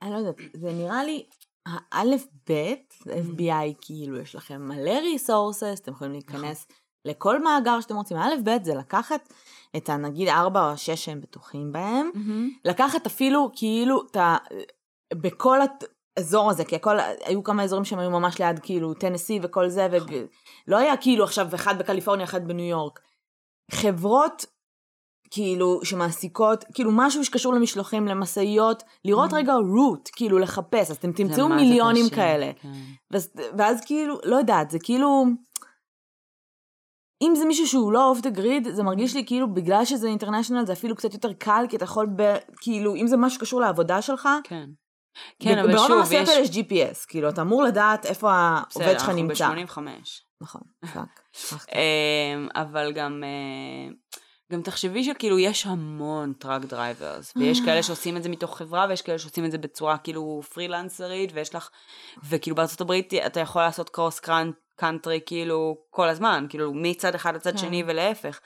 [0.02, 1.26] אני לא יודעת, זה נראה לי,
[1.66, 6.66] האלף בית, FBI כאילו, יש לכם מלא ריסורסס, אתם יכולים להיכנס
[7.04, 8.16] לכל מאגר שאתם רוצים.
[8.16, 9.32] האלף בית זה לקחת
[9.76, 12.10] את הנגיד ארבע או שש שהם בטוחים בהם,
[12.64, 14.36] לקחת אפילו כאילו את ה...
[15.14, 15.58] בכל
[16.16, 19.88] האזור הזה, כי הכל, היו כמה אזורים שהם היו ממש ליד כאילו טנסי וכל זה,
[19.90, 23.00] ולא היה כאילו עכשיו אחד בקליפורניה, אחד בניו יורק.
[23.70, 24.46] חברות
[25.30, 31.48] כאילו שמעסיקות, כאילו משהו שקשור למשלוחים, למשאיות, לראות רגע רוט, כאילו לחפש, אז אתם תמצאו
[31.48, 32.50] מיליונים קשה, כאלה.
[32.62, 32.68] כן.
[33.10, 35.24] ואז, ואז כאילו, לא יודעת, זה כאילו...
[37.22, 40.66] אם זה מישהו שהוא לא off the grid, זה מרגיש לי כאילו בגלל שזה international
[40.66, 44.02] זה אפילו קצת יותר קל, כי אתה יכול, ב, כאילו, אם זה משהו שקשור לעבודה
[44.02, 44.68] שלך, כן.
[45.38, 46.28] כן, אבל ברוב שוב, המעשיות יש...
[46.28, 49.34] האלה יש GPS, כאילו, אתה אמור לדעת איפה העובד שלך נמצא.
[49.34, 49.88] בסדר, אנחנו ב-85.
[50.42, 50.62] נכון,
[50.92, 51.20] fuck.
[51.74, 53.94] אמ, אבל גם, אה,
[54.52, 59.02] גם תחשבי שכאילו יש המון truck drivers, ויש כאלה שעושים את זה מתוך חברה, ויש
[59.02, 61.68] כאלה שעושים את זה בצורה כאילו פרילנסרית, ויש לך,
[62.28, 64.20] וכאילו בארצות הברית אתה יכול לעשות קרוס
[64.82, 67.58] קאנטרי כאילו כל הזמן, כאילו מצד אחד לצד כן.
[67.58, 68.40] שני ולהפך.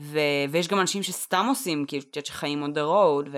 [0.00, 3.28] ו- ויש גם אנשים שסתם עושים, כאילו, את יודעת שחיים on the road,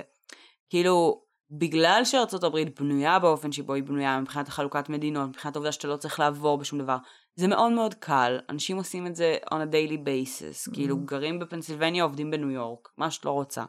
[0.68, 5.88] וכאילו, בגלל שארצות הברית בנויה באופן שבו היא בנויה מבחינת החלוקת מדינות, מבחינת העובדה שאתה
[5.88, 6.96] לא צריך לעבור בשום דבר,
[7.34, 10.74] זה מאוד מאוד קל, אנשים עושים את זה on a daily basis, mm-hmm.
[10.74, 13.64] כאילו גרים בפנסילבניה, עובדים בניו יורק, מה שאת לא רוצה.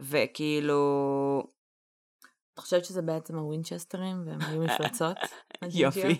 [0.00, 0.80] וכאילו,
[2.54, 5.16] את חושבת שזה בעצם הווינצ'סטרים והם היו מפלצות?
[5.82, 6.18] יופי,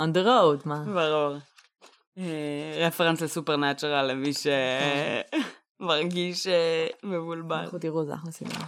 [0.00, 0.84] on the road, מה?
[0.84, 1.36] ברור.
[2.18, 4.30] אה, רפרנס לסופרנטורל למי
[5.80, 7.64] שמרגיש אה, מבולבל.
[7.64, 8.66] לכו תראו, זה אחלה סדרה.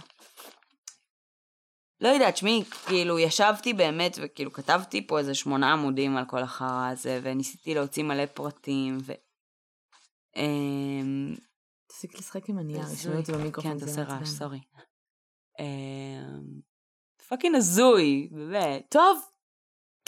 [2.01, 6.89] לא יודעת, שמי, כאילו, ישבתי באמת, וכאילו, כתבתי פה איזה שמונה עמודים על כל החרא
[6.91, 9.13] הזה, וניסיתי להוציא מלא פרטים, ו...
[10.35, 11.35] אמ,
[11.87, 12.95] תפסיק לשחק עם הנייר, הזוי.
[12.95, 13.71] ישמעו אותי במיקרופון.
[13.71, 14.03] כן, זה תעשה.
[14.03, 14.59] רעש, sorry.
[15.59, 16.61] אמ,
[17.29, 18.85] fucking הזוי, באמת.
[18.89, 19.30] טוב,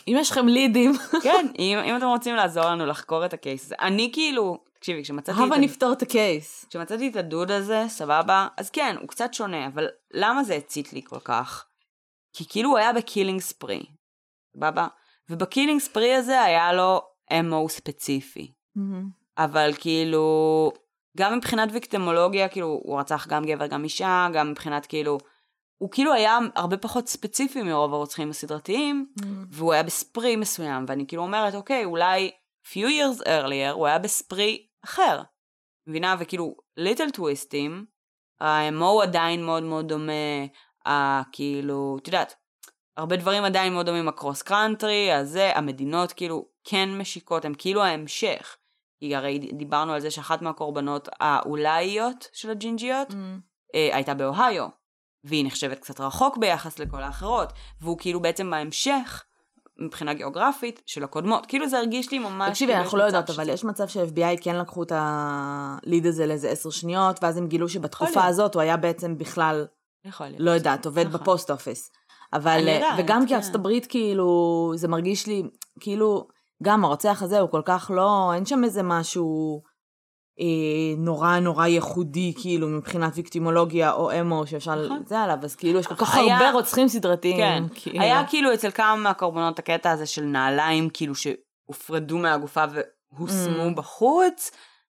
[0.07, 0.93] אם יש לכם leads,
[1.23, 3.75] כן, אם אם אתם רוצים לעזור לנו לחקור את ה-case הזה.
[3.81, 6.65] אני כאילו, תקשיבי, כשמצאתי את הבה נפתור את ה-case.
[6.69, 11.01] כשמצאתי את הדוד הזה, סבבה, אז כן, הוא קצת שונה, אבל למה זה הצית לי
[11.05, 11.65] כל כך?
[12.33, 13.85] כי כאילו הוא היה ב-killing spree,
[14.57, 14.87] סבבה?
[15.29, 17.01] וב-killing spree הזה היה לו
[17.39, 18.51] אמו ספציפי.
[19.37, 20.71] אבל כאילו,
[21.17, 25.17] גם מבחינת ויקטימולוגיה, כאילו, הוא רצח גם גבר, גם אישה, גם מבחינת כאילו,
[25.77, 29.13] הוא כאילו היה הרבה פחות ספציפי מרוב הרוצחים הסדרתיים,
[29.51, 32.31] והוא היה בספרי מסוים, ואני כאילו אומרת, אוקיי, אולי
[32.65, 35.21] few years earlier הוא היה בספרי אחר.
[35.87, 36.15] מבינה?
[36.19, 37.85] וכאילו, ליטל טוויסטים,
[38.41, 40.45] ה-MO עדיין מאוד מאוד דומה,
[41.31, 42.35] כאילו, את יודעת,
[42.97, 48.57] הרבה דברים עדיין מאוד דומים, הקרוס קרנטרי, הזה, המדינות כאילו כן משיקות, הם כאילו ההמשך.
[48.99, 53.07] כי הרי דיברנו על זה שאחת מהקורבנות האולאיות של הג'ינג'יות
[53.75, 54.67] אה, הייתה באוהיו,
[55.23, 59.23] והיא נחשבת קצת רחוק ביחס לכל האחרות, והוא כאילו בעצם בהמשך,
[59.77, 61.45] מבחינה גיאוגרפית, של הקודמות.
[61.45, 62.49] כאילו זה הרגיש לי ממש...
[62.49, 66.49] תקשיבי, כאילו אנחנו לא יודעות, אבל יש מצב ש-FBI כן לקחו את הליד הזה לאיזה
[66.49, 68.25] עשר שניות, ואז הם גילו שבתקופה.
[68.25, 69.65] הזאת הוא היה בעצם בכלל.
[70.39, 71.21] לא יודעת, עובד נכון.
[71.21, 71.91] בפוסט אופיס.
[72.33, 73.35] אבל, יודעת, וגם כי כן.
[73.35, 75.43] ארצות הברית כאילו, זה מרגיש לי,
[75.79, 76.27] כאילו,
[76.63, 79.61] גם הרוצח הזה הוא כל כך לא, אין שם איזה משהו
[80.39, 80.45] אה,
[80.97, 85.03] נורא נורא ייחודי, כאילו, מבחינת ויקטימולוגיה או אמו שאפשר, נכון.
[85.05, 87.37] זה עליו, אז כאילו, יש כל כך היה- הרבה רוצחים סדרתיים.
[87.37, 88.01] כן, כאילו.
[88.01, 92.63] היה כאילו אצל כמה מהקורבנות הקטע הזה של נעליים כאילו שהופרדו מהגופה
[93.17, 93.75] והושמו Mm.
[93.75, 94.51] בחוץ,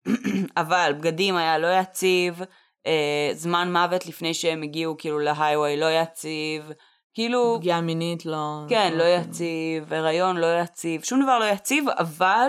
[0.58, 2.42] אבל בגדים היה לא יציב,
[2.88, 6.72] אה, זמן מוות לפני שהם הגיעו כאילו להיghway לא יציב,
[7.14, 8.62] כאילו, פגיעה מינית לא...
[8.70, 12.48] כן, לא יציב, הריון לא יציב, שום דבר לא יציב, אבל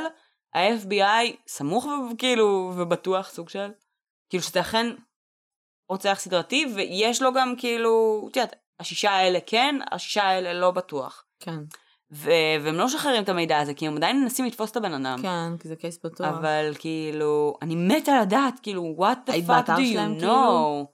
[0.54, 3.70] ה-FBI סמוך וכאילו ובטוח סוג של,
[4.30, 4.86] כאילו שזה אכן
[5.88, 11.24] רוצח סדרתי, ויש לו גם כאילו, את יודעת, השישה האלה כן, השישה האלה לא בטוח.
[11.40, 11.58] כן,
[12.12, 12.30] ו-
[12.64, 15.22] והם לא משחררים את המידע הזה, כי הם עדיין מנסים לתפוס את הבן אדם.
[15.22, 16.26] כן, כי זה קייס פתוח.
[16.26, 20.20] אבל כאילו, אני מתה לדעת, כאילו, what the fuck do you כאילו?
[20.20, 20.86] know?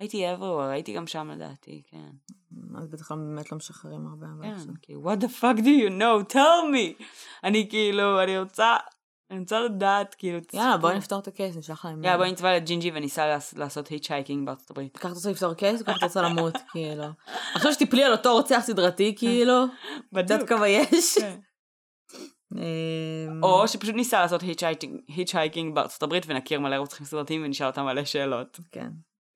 [0.00, 2.10] הייתי everywhere, הייתי גם שם לדעתי, כן.
[2.78, 4.26] אז בטח באמת לא משחררים הרבה.
[4.42, 4.72] כן.
[4.82, 6.32] כאילו, what the fuck do you know?
[6.32, 7.02] tell me!
[7.44, 8.76] אני כאילו, אני רוצה,
[9.32, 10.38] אני רוצה לדעת, כאילו...
[10.52, 12.04] יאללה, בואי נפתור את ה-case, נשלח להם.
[12.04, 14.96] יאללה, בואי נצבע לג'ינג'י וננסה לעש- לעשות hitchhiking בארצות הברית.
[14.96, 17.04] ככה אתה רוצה לפתור case, ככה אתה רוצה למות, כאילו.
[17.54, 19.64] עכשיו שתיפלי על אותו רוצח סדרתי, כאילו.
[20.24, 21.18] קצת כמה יש.
[21.18, 21.36] כן.
[22.56, 24.40] אמ, או שפשוט ננסה לעשות
[25.08, 28.60] hitchhiking בארצות הברית ונכיר מלא רוצחים סדרתיים ונשאל אותם מלא שאלות.
[28.72, 28.88] כן.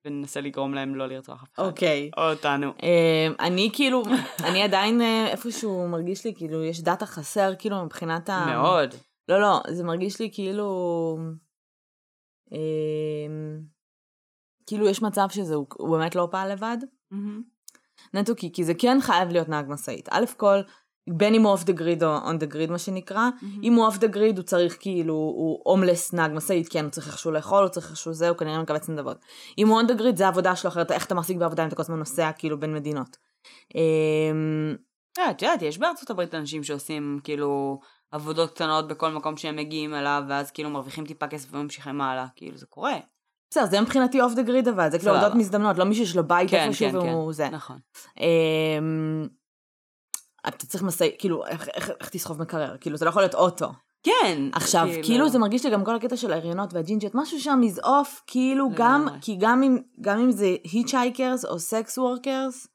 [0.07, 1.63] וננסה לגרום להם לא לרצוח אף אחד.
[1.63, 2.11] אוקיי.
[2.17, 2.73] או אותנו.
[2.83, 4.03] אמ, אני כאילו,
[4.45, 8.47] אני עדיין אה, איפשהו מרגיש לי כאילו יש data חסר כאילו מבחינת ה...
[8.47, 8.95] מאוד.
[9.29, 11.19] לא, לא, זה מרגיש לי כאילו...
[12.53, 13.61] אמ,
[14.67, 16.77] כאילו יש מצב שזה, הוא הוא באמת לא פעל לבד.
[17.11, 17.43] מהמם.
[18.15, 20.09] נטו כי, כי זה כן חייב להיות נהג משאית.
[20.11, 20.61] א' כל,
[21.11, 23.29] בין אם הוא off the grid או on the grid מה שנקרא,
[23.63, 27.07] אם הוא off the grid הוא צריך כאילו, הוא הומלס נהג משאית, כן, הוא צריך
[27.07, 29.19] איכשהו לאכול, הוא צריך איכשהו זה, הוא כנראה מקבץ נדבות.
[29.59, 31.77] אם הוא on the grid זה העבודה שלו אחרת, איך אתה מחזיק בעבודה אם אתה
[31.77, 33.17] כל הזמן נוסע כאילו בין מדינות.
[33.75, 34.77] אמ,
[35.19, 39.95] אה, את יודעת, יש בארצות הברית אנשים שעושים כאילו עבודות קטנות בכל מקום שהם מגיעים
[39.95, 42.95] אליו, ואז כאילו מרוויחים טיפה כסף וממשיכים הלאה, כאילו זה קורה.
[43.51, 45.13] בסדר, זה מבחינתי off the grid אבל, זה כאילו.
[45.13, 47.07] עבודות מזדמנות, לא מישהו שיש לו בית כן, איפשהו כן, כן.
[47.15, 47.49] והוא זה.
[47.49, 47.79] נכון.
[48.21, 49.27] אמ,
[50.49, 52.77] אתה צריך משאית, כאילו, איך- איך איך תסחוב מקרר?
[52.81, 53.73] כאילו, זה לא יכול להיות אוטו.
[54.03, 54.43] כן.
[54.53, 58.23] עכשיו, כאילו זה מרגיש לי גם כל הקטע של ההריונות והג'ינג'יות, משהו שם is off,
[58.27, 59.19] כאילו גם, לגמרי.
[59.23, 62.67] כי גם אם, גם אם זה hitchhikers או sex workers,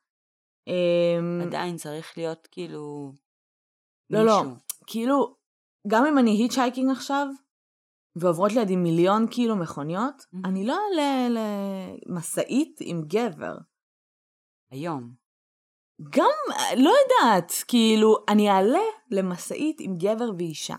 [0.67, 3.11] אמ, עדיין צריך להיות כאילו...
[4.09, 4.43] לא, לא.
[4.91, 5.35] כאילו,
[5.87, 7.27] גם אם אני היצ'הייקינג עכשיו,
[8.15, 10.37] ועוברות לידי מיליון כאילו מכוניות, Mhm.
[10.45, 11.27] אני לא אעלה
[12.05, 13.57] למשאית עם גבר.
[14.71, 15.13] היום.
[16.09, 16.39] גם,
[16.77, 20.75] לא יודעת, כאילו, אני אעלה למשאית עם גבר ואישה.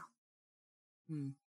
[1.11, 1.15] Hmm.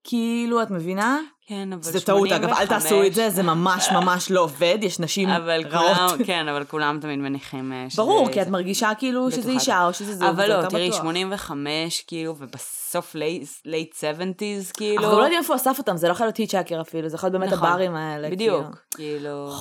[0.07, 1.19] כאילו, את מבינה?
[1.47, 4.99] כן, אבל זה טעות, אגב, אל תעשו את זה, זה ממש ממש לא עובד, יש
[4.99, 5.95] נשים אבל רעות.
[5.95, 8.01] כולם, כן, אבל כולם תמיד מניחים אה, שזה...
[8.01, 8.47] ברור, כי את.
[8.47, 9.51] מרגישה כאילו שזה.
[9.51, 11.01] אישה או שזה זוג, אבל לא, תראי, בטוח.
[11.01, 15.03] 85, כאילו, ובסוף late 70's, כאילו...
[15.03, 17.27] אנחנו לא יודעים איפה הוא אסף אותם, זה לא יכול להיות היצ'אקר אפילו, זה יכול
[17.27, 17.67] להיות באמת נכון.
[17.67, 18.29] הברים האלה.
[18.29, 19.49] בדיוק, כאילו.
[19.49, 19.53] כאילו.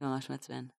[0.00, 0.77] ממש מעצבן.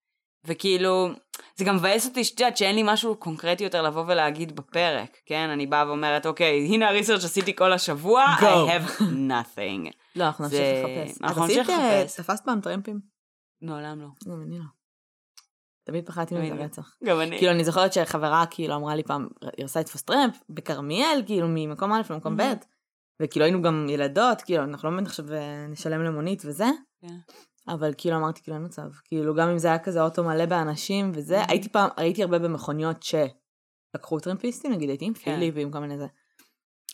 [0.48, 1.08] וכאילו,
[1.56, 5.48] זה גם מבאס אותי שאת יודעת שאין לי משהו קונקרטי יותר לבוא ולהגיד בפרק, כן?
[5.52, 8.42] אני באה ואומרת, אוקיי, הנה הריסרצ' שעשיתי כל השבוע, Go.
[8.42, 9.90] I have nothing.
[10.16, 11.22] לא, אנחנו נמשיך זה- לחפש.
[11.22, 12.16] אנחנו את עשית, נמשיך אה, לחפש.
[12.20, 13.00] תפסת פעם טרמפים?
[13.62, 14.08] מעולם לא.
[14.28, 14.64] גם אני לא.
[15.84, 16.62] תמיד פחדתי מזה לא.
[16.62, 16.96] רצח.
[17.04, 17.38] גם אני.
[17.38, 21.92] כאילו, אני זוכרת שחברה כאילו אמרה לי פעם, היא רצה לתפוס טרמפ בכרמיאל, כאילו, ממקום
[21.92, 22.64] א' למקום ב', Mhm.
[23.22, 26.64] וכאילו היינו גם ילדות, כאילו, אנחנו לא באמת עכשיו אה, נשלם למונית וזה.
[27.68, 28.88] אבל כאילו אמרתי, כאילו אין מצב.
[29.04, 31.46] כאילו, גם אם זה היה כזה אוטו מלא באנשים וזה, Mhm.
[31.48, 35.20] הייתי פעם, הייתי הרבה במכוניות שלקחו טרמפיסטים, נגיד, הייתי עם כן.
[35.34, 36.06] פילי ועם כל מיני זה.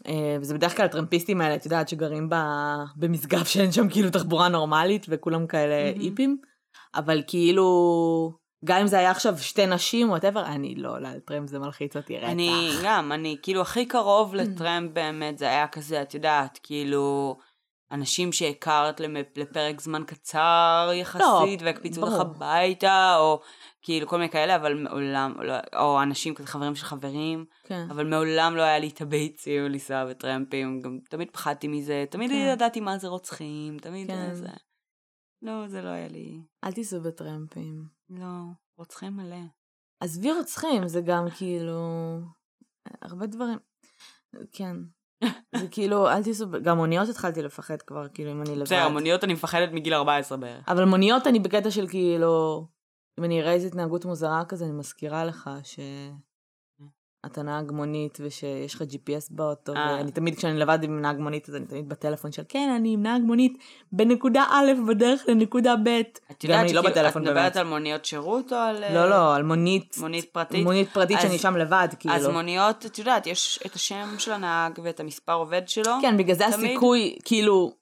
[0.07, 2.35] אה, וזה בדרך כלל הטרמפיסטים האלה, את יודעת, שגרים ב...
[2.97, 6.01] במשגב שאין שם כאילו תחבורה נורמלית וכולם כאלה Mhm.
[6.05, 6.39] איפים,
[6.95, 7.65] אבל כאילו,
[8.65, 11.97] גם אם זה היה עכשיו שתי נשים, whatever, אני לא עולה על טרמפ, זה מלחיץ
[11.97, 12.29] אותי רצח.
[12.29, 17.37] אני גם, אני כאילו הכי קרוב לטרמפ באמת, זה היה כזה, את יודעת, כאילו,
[17.95, 19.01] אנשים שהכרת
[19.37, 22.21] לפרק זמן קצר יחסית, והקפיצו אותך.
[22.21, 23.41] הביתה, או
[23.83, 27.87] כאילו כל מיני כאלה, אבל מעולם, לא, או אנשים כזה חברים של חברים, כן.
[27.91, 32.51] אבל מעולם לא היה לי את הביצים לנסוע בטרמפים, גם תמיד פחדתי מזה, תמיד כן.
[32.53, 34.35] ידעתי מה זה רוצחים, תמיד כן.
[34.35, 34.49] זה.
[35.43, 37.85] לא, זה לא היה לי, אל תיסעו בטרמפים.
[38.11, 38.27] לא,
[38.79, 39.37] רוצחים מלא.
[40.01, 41.81] עזבי רוצחים, זה גם כאילו...
[43.03, 43.59] הרבה דברים.
[44.53, 44.77] כן.
[45.61, 48.63] זה כאילו, אל תיסעו, גם מוניות התחלתי לפחד כבר, כאילו, אם אני לבד.
[48.63, 50.69] בסדר, מוניות אני מפחדת מגיל 14 בערך.
[50.69, 52.67] אבל מוניות אני בקטע של כאילו,
[53.19, 55.81] אם אני אראה איזו התנהגות מוזרה כזה, אני מזכירה לך ש...
[57.27, 59.97] אתה נהג מונית ושיש לך GPS באוטו, אה.
[59.99, 63.03] ואני תמיד, כשאני לבד עם נהג מונית, אז אני תמיד בטלפון של, כן, אני עם
[63.03, 63.59] נהג מונית
[63.93, 65.89] בנקודה א' בדרך לנקודה ב'.
[66.31, 67.57] את יודעת לא שכאילו, את מדברת.
[67.57, 68.95] על מוניות שירות או על...
[68.95, 70.65] לא, לא, על מונית, מונית פרטית?
[70.65, 72.15] מונית פרטית אז- שאני שם לבד, כאילו.
[72.15, 75.93] אז מוניות, את יודעת, יש את השם של הנהג ואת המספר עובד שלו.
[76.01, 77.73] כן, בגלל זה תמיד- הסיכוי, כאילו...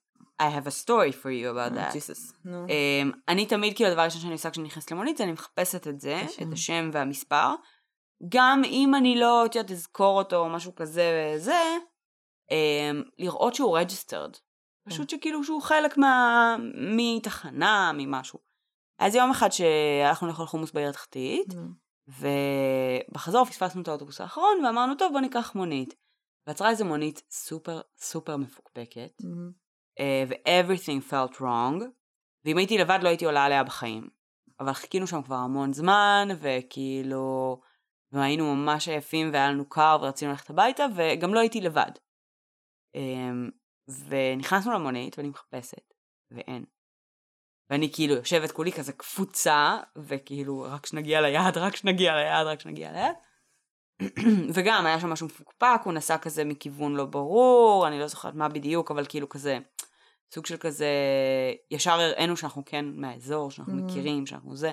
[0.42, 2.12] I have a story for you about that.
[2.44, 2.66] נו.
[2.66, 6.22] Um, אני תמיד, כאילו, הדבר הראשון שאני עושה כשאני נכנסת למונית, אני מחפשת את זה.
[6.42, 7.54] את השם והמספר.
[8.28, 11.76] גם אם אני לא, את יודעת, אזכור אותו או משהו כזה וזה,
[12.50, 14.38] um, לראות שהוא registered.
[14.88, 16.56] פשוט שכאילו שהוא חלק מה...
[16.74, 18.38] מתחנה, ממשהו.
[18.98, 21.68] אז יום אחד שהלכנו לאכול חומוס בעיר התחתית, נו.
[22.08, 25.94] ובחזור פספסנו את האוטובוס האחרון, ואמרנו, טוב, בוא ניקח מונית.
[26.46, 29.50] ועצרה איזה מונית סופר סופר מפוקפקת, נו.
[30.00, 31.84] אה, ו-everything felt wrong,
[32.44, 34.08] ואם הייתי לבד לא הייתי עולה עליה בחיים.
[34.60, 37.60] אבל חיכינו שם כבר המון זמן, וכאילו,
[38.12, 41.90] והיינו ממש עייפים והיה לנו קר ורצינו ללכת הביתה, וגם לא הייתי לבד.
[42.94, 43.50] אמ,
[44.08, 45.94] ונכנסנו למונית ואני מחפשת,
[46.30, 46.64] ואין.
[47.70, 52.92] ואני כאילו יושבת כולי כזה קפוצה, וכאילו רק שנגיע ליעד, רק שנגיע ליעד, רק שנגיע
[52.92, 53.14] ליעד.
[54.54, 58.48] וגם היה שם משהו מפוקפק, הוא נסע כזה מכיוון לא ברור, אני לא זוכרת מה
[58.48, 59.58] בדיוק, אבל כאילו כזה,
[60.34, 60.88] סוג של כזה,
[61.70, 63.82] ישר הראינו שאנחנו כן מהאזור, שאנחנו Mm.
[63.82, 64.70] מכירים, שאנחנו זה.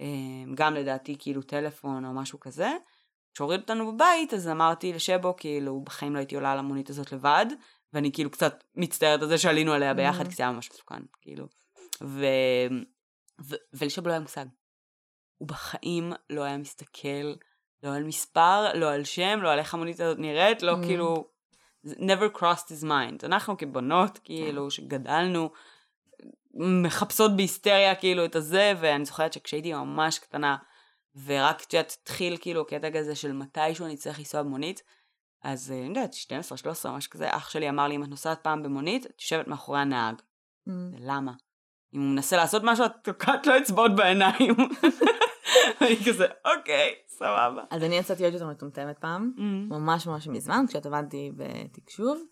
[0.00, 0.06] אה,
[0.54, 2.68] גם לדעתי כאילו טלפון או משהו כזה.
[3.34, 7.46] כשהוריד אותנו בבית, אז אמרתי לשבו, כאילו, בחיים לא הייתי עולה על המונית הזאת לבד,
[7.92, 10.28] ואני כאילו קצת מצטערת על זה שעלינו עליה ביחד, Mm.
[10.28, 11.46] כי זה היה ממש מסוכן, כאילו.
[12.02, 12.26] ו...
[13.40, 13.54] ו...
[13.72, 14.44] ולשבו לא היה מושג.
[15.38, 17.34] הוא בחיים לא היה מסתכל,
[17.82, 20.86] לא על מספר, לא על שם, לא על איך המונית הזאת נראית, לא Mm.
[20.86, 21.28] כאילו...
[21.86, 23.24] never crossed his mind.
[23.26, 25.50] אנחנו כבנות, כאילו, שגדלנו,
[26.58, 30.56] מחפשות בהיסטריה כאילו את הזה, ואני זוכרת שכשהייתי ממש קטנה,
[31.24, 34.82] ורק, את יודעת, התחיל כאילו קטע כזה של מתישהו אני צריך לנסוע במונית,
[35.42, 38.38] אז אה, אני יודעת, 12, 13, משהו כזה, אח שלי אמר לי, אם את נוסעת
[38.42, 40.14] פעם במונית, את יושבת מאחורי הנהג.
[40.68, 40.72] Mm.
[41.00, 41.32] למה?
[41.94, 44.54] אם הוא מנסה לעשות משהו, את תוקעת לו אצבעות בעיניים.
[45.80, 47.62] ואני כזה, אוקיי, סבבה.
[47.70, 49.40] אז אני יצאתי עוד יותר מטומטמת פעם, Mm.
[49.70, 52.22] ממש ממש מזמן, כשאת עבדתי בתקשוב.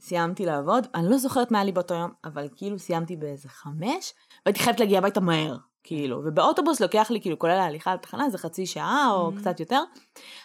[0.00, 4.14] סיימתי לעבוד, אני לא זוכרת מה היה לי באותו יום, אבל כאילו סיימתי באיזה חמש,
[4.46, 8.66] והייתי חייבת להגיע הביתה מהר, כאילו, ובאוטובוס לוקח לי, כאילו, כולל ההליכה לתחנה, איזה חצי
[8.66, 9.40] שעה או Mhm.
[9.40, 9.82] קצת יותר.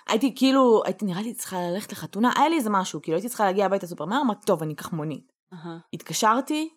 [0.07, 3.45] הייתי כאילו, הייתי נראה לי צריכה ללכת לחתונה, היה לי איזה משהו, כאילו הייתי צריכה
[3.45, 5.31] להגיע הביתה סופר מהר, אמרתי, טוב, אני אקח מונית.
[5.53, 5.77] אהה.
[5.93, 6.69] התקשרתי,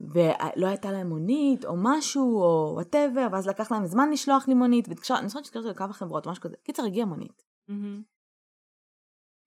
[0.00, 4.88] ולא הייתה להם מונית, או משהו, או whatever, ואז לקח להם זמן לשלוח לי מונית,
[4.88, 6.56] והתקשרתי, אני זוכרת שהתקשרתי לכמה חברות, משהו כזה.
[6.64, 7.42] קיצר, הגיעה מונית.
[7.68, 8.02] מהמם.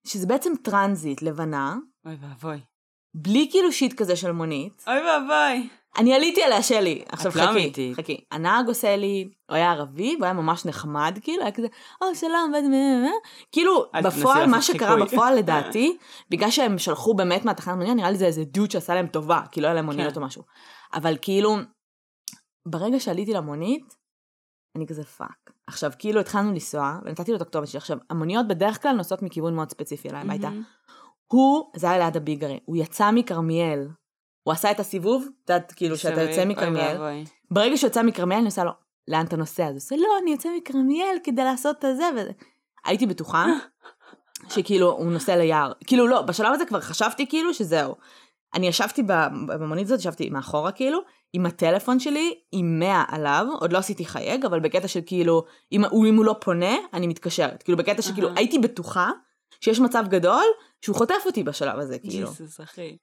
[0.06, 1.76] שזה בעצם טרנזיט לבנה,
[2.08, 2.60] אוי ואבוי.
[3.14, 4.84] בלי כאילו שלט כזה של מונית.
[4.86, 5.68] אוי ואבוי.
[5.98, 7.04] אני עליתי עליה שלי.
[7.08, 7.96] עכשיו לא חכי, אמיתית.
[7.96, 8.24] חכי.
[8.30, 11.66] הנהג עושה לי, הוא היה ערבי, והוא היה ממש נחמד, כאילו, היה כזה,
[12.02, 12.52] או שלום.
[12.52, 13.18] ו- ו-"
[13.52, 15.04] כאילו, בפועל, מה שקרה.
[15.04, 15.96] בפועל לדעתי,
[16.30, 19.60] בגלל שהם שלחו באמת מהתחנת מונית, נראה לי זה איזה דוד שעשה להם טובה, כי
[19.60, 20.20] לא היה להם מוניות כן.
[20.20, 20.42] או משהו.
[20.94, 21.56] אבל כאילו,
[22.66, 23.94] ברגע שעליתי למונית,
[24.76, 25.50] אני כזה fuck.
[25.66, 27.78] עכשיו, כאילו התחלנו לנסוע, ונתתי לו את הכתובת שלי.
[27.78, 30.48] עכשיו, המוניות בדרך כלל נוסעות מכיוון מאוד ספציפי אליי הביתה.
[31.32, 33.88] הוא, זה היה ליד הביגרי, הוא יצא מכרמיאל.
[34.42, 36.22] הוא עשה את הסיבוב, את יודעת, כאילו, שאתה.
[36.22, 37.24] יוצא מכרמיאל.
[37.50, 38.70] ברגע שהוא יוצא מכרמיאל, אני עושה לו,
[39.08, 39.64] לאן אתה נוסע?
[39.64, 42.30] אז הוא עושה, לא, אני יוצא מכרמיאל כדי לעשות את הזה וזה.
[42.84, 43.46] הייתי בטוחה
[44.52, 45.72] שכאילו הוא נוסע ליער.
[45.86, 47.94] כאילו לא, בשלב הזה כבר חשבתי כאילו שזהו.
[48.54, 49.02] אני ישבתי
[49.46, 51.00] במונית הזאת, ישבתי מאחורה כאילו,
[51.32, 55.84] עם הטלפון שלי, עם 100 עליו, עוד לא עשיתי חייג, אבל בקטע של כאילו, אם
[55.84, 57.62] אם הוא לא פונה, אני מתקשרת.
[57.62, 58.28] כאילו בקטע שכאילו.
[58.36, 59.10] הייתי בטוחה
[59.60, 60.44] שיש מצב גדול
[60.82, 62.28] שהוא חוטף אותי בשלב הזה, כאילו.
[62.28, 62.96] ג'יסוס, אחי.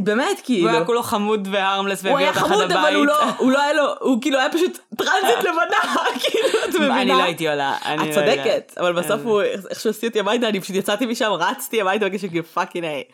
[0.00, 0.68] באמת, הוא כאילו.
[0.68, 2.76] היה כולו חמוד ו harmless הוא והביא היה אותך עד חמוד, הבית.
[2.76, 6.74] אבל הוא לא, הוא לא היה לו, הוא כאילו היה פשוט טרנזיט לבנה, כאילו, את
[6.74, 7.02] מבינה?
[7.02, 7.76] אני לא הייתי עולה.
[7.84, 8.38] אני את לא יודעת.
[8.38, 9.30] צודקת, אבל בסוף אה.
[9.30, 13.04] הוא, איכשהו הסיע אותי הביתה, אני פשוט יצאתי משם, רצתי הביתה, בגלל שכאילו fucking A.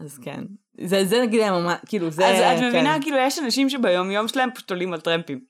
[0.00, 0.44] אז כן.
[0.80, 2.68] זה, זה נגיד היה ממש, כאילו זה, אז את כן.
[2.68, 5.40] מבינה, כאילו, יש אנשים שביום יום שלהם פשוט עולים על טרמפים.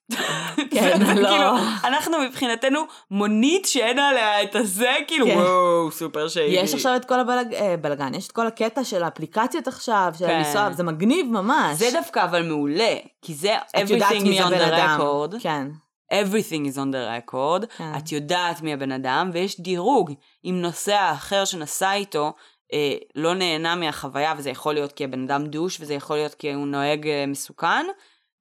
[0.71, 1.29] כן, זה לא.
[1.29, 1.51] כאילו,
[1.85, 2.81] אנחנו מבחינתנו
[3.11, 5.39] מונית שאין עליה את הזה, כאילו, כן.
[5.39, 6.57] וואו, סופר שיידי.
[6.57, 10.39] יש עכשיו את כל הבלאגן, יש את כל הקטע של האפליקציות עכשיו, של כן.
[10.39, 11.79] לנסוע, זה מגניב ממש.
[11.79, 15.41] זה דווקא אבל מעולה, כי זה everything is on the record.
[15.41, 15.67] כן.
[16.13, 17.93] everything is on the record, כן.
[17.97, 20.13] את יודעת מי הבן אדם, ויש דירוג.
[20.45, 22.33] אם נוסע אחר שנסע איתו
[22.73, 26.53] אה, לא נהנה מהחוויה, וזה יכול להיות כי הבן אדם דוש, וזה יכול להיות כי
[26.53, 27.87] הוא נוהג אה, מסוכן,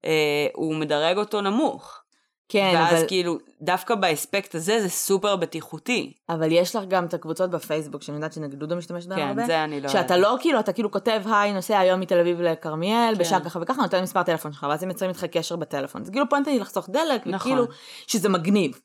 [0.06, 2.04] אה, הוא מדרג אותו נמוך.
[2.50, 6.14] כן, ואז אבל, כאילו, דווקא באספקט הזה זה סופר בטיחותי.
[6.30, 9.42] אבל יש לך גם את הקבוצות בפייסבוק, שאני יודעת שנגיד דודו משתמשת בהן הרבה.
[9.42, 9.90] כן, זה אני לא...
[9.90, 13.20] שאתה לא כאילו, אתה כאילו כותב, היי, נוסע היום מתל אביב לכרמיאל, כן.
[13.20, 16.04] בשעה ככה וככה, נותן מספר טלפון שלך, ואז הם יוצרים איתך קשר בטלפון.
[16.04, 17.52] זה כאילו פואנטה היא לחסוך דלק, נכון.
[17.52, 17.66] וכאילו,
[18.08, 18.80] שזה מגניב.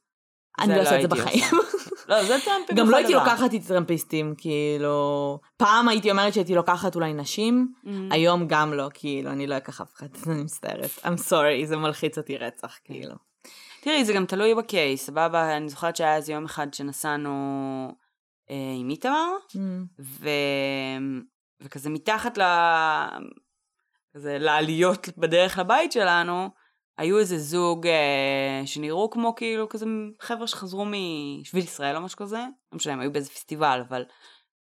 [0.58, 1.44] אני לא לא עושה את זה בחיים.
[2.08, 2.76] לא, זה טראמפים.
[2.76, 3.12] גם לא הייתי.
[3.14, 5.38] לוקחת איתי טרמפיסטים, כאילו...
[5.56, 7.88] פעם הייתי אומרת שהייתי לוקחת אולי נשים, Mhm.
[8.10, 10.90] היום גם לא, כאילו, אני לא אקח אף אחד, אני מצטערת.
[11.04, 13.14] I'm sorry, זה מלחיץ אותי רצח, כאילו.
[13.80, 15.56] תראי, זה גם תלוי בקייס, סבבה?
[15.56, 17.32] אני זוכרת שהיה איזה יום אחד שנסענו
[18.50, 19.58] אה, עם איתמר, Mm.
[20.00, 20.28] ו...
[21.60, 22.42] וכזה מתחת ל...
[24.14, 26.48] כזה לעליות בדרך לבית שלנו,
[26.98, 29.86] היו איזה זוג אה, שנראו כמו כאילו כזה
[30.20, 32.38] חבר'ה שחזרו משביל ישראל או משהו כזה,
[32.72, 34.04] לא משנה, הם היו באיזה פסטיבל, אבל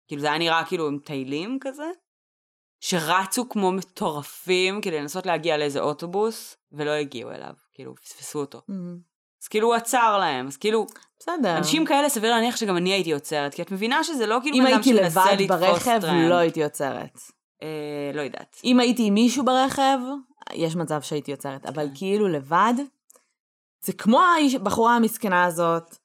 [0.07, 1.89] כאילו זה היה נראה כאילו הם טיילים כזה,
[2.79, 8.57] שרצו כמו מטורפים כדי לנסות להגיע לאיזה אוטובוס, ולא הגיעו אליו, כאילו פספסו אותו.
[8.57, 8.73] Mm.
[9.43, 10.85] אז כאילו הוא עצר להם, אז כאילו,
[11.19, 11.57] בסדר.
[11.57, 14.63] אנשים כאלה סביר להניח שגם אני הייתי עוצרת, כי את מבינה שזה לא כאילו אם
[14.63, 15.99] בן אדם הייתי שמנסה לבד לתפוס ברכב.
[16.29, 17.19] לא הייתי עוצרת.
[17.63, 18.61] אה, לא יודעת.
[18.63, 19.99] אם הייתי עם מישהו ברכב,
[20.53, 21.95] יש מצב שהייתי עוצרת, אבל כן.
[21.95, 22.73] כאילו לבד,
[23.81, 24.21] זה כמו
[24.55, 25.97] הבחורה המסכנה הזאת,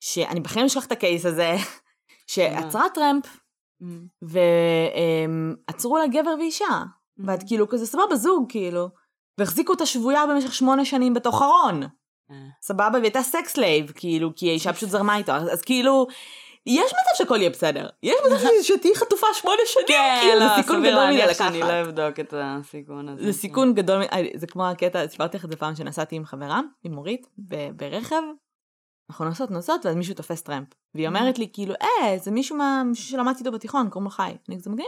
[0.00, 1.56] שאני בחיים אשכח את ה case הזה,
[2.32, 3.24] שעצרה טרמפ,
[4.22, 6.82] ועצרו לה גבר ואישה,
[7.18, 8.88] ואת כאילו כזה סבבה זוג כאילו,
[9.38, 11.82] והחזיקו אותה שבויה במשך שמונה שנים בתוך ארון.
[12.30, 12.36] אה.
[12.62, 16.06] סבבה, והיא הייתה sex slave, כאילו, כי האישה פשוט זרמה איתו, אז, אז כאילו,
[16.66, 17.88] יש מצב שהכל יהיה בסדר.
[18.02, 21.38] יש מצב ש- שתהיי חתוכה שמונה שנים, כן, כאילו, לא, זה סיכון גדול מדי להניח
[21.38, 21.86] שאני לא לקחת.
[21.88, 23.22] אבדוק את הסיכון הזה.
[23.26, 24.02] זה סיכון גדול,
[24.34, 28.22] זה כמו הקטע, סיפרתי לך את זה פעם שנסעתי עם חברה, עם מורית, ב- ברכב,
[29.10, 30.68] אנחנו נוסעות נוסעות, ואז מישהו תופס טרמפ.
[30.94, 34.36] והיא אומרת לי, כאילו, אה, זה מישהו מה- מישהו שלמדתי איתו בתיכון, קוראים לו חי.
[34.48, 34.86] אני כזה מגניב.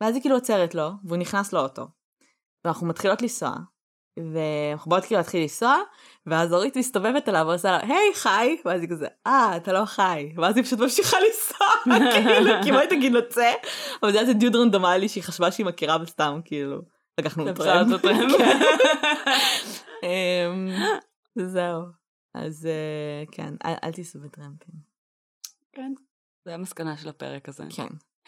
[0.00, 1.86] ואז היא כאילו עוצרת לו, והוא נכנס לאוטו.
[2.64, 3.50] ואנחנו מתחילות לנסוע,
[4.32, 5.76] ואנחנו באות כאילו להתחיל לנסוע,
[6.26, 10.32] ואז אורית מסתובבת אליו ועושה לה, היי חי, ואז היא כזה, אה, אתה לא חי.
[10.36, 11.66] ואז היא פשוט ממשיכה לנסוע,
[12.12, 13.52] כאילו, כי מה היא תגיד לו צא?
[14.02, 16.78] אבל זה היה איזה דיוד רנדומלי שהיא חשבה שהיא מכירה בסתם, כאילו.
[17.20, 18.02] לקחנו טרמפ.
[18.02, 18.28] כן.
[20.06, 20.68] אמ,
[21.36, 21.82] זהו.
[22.34, 23.54] אז אה, כן,
[23.84, 24.74] אל תיסעו בטרמפים.
[25.72, 25.92] כן,
[26.44, 27.64] זה המסקנה של הפרק הזה.
[27.76, 27.86] כן.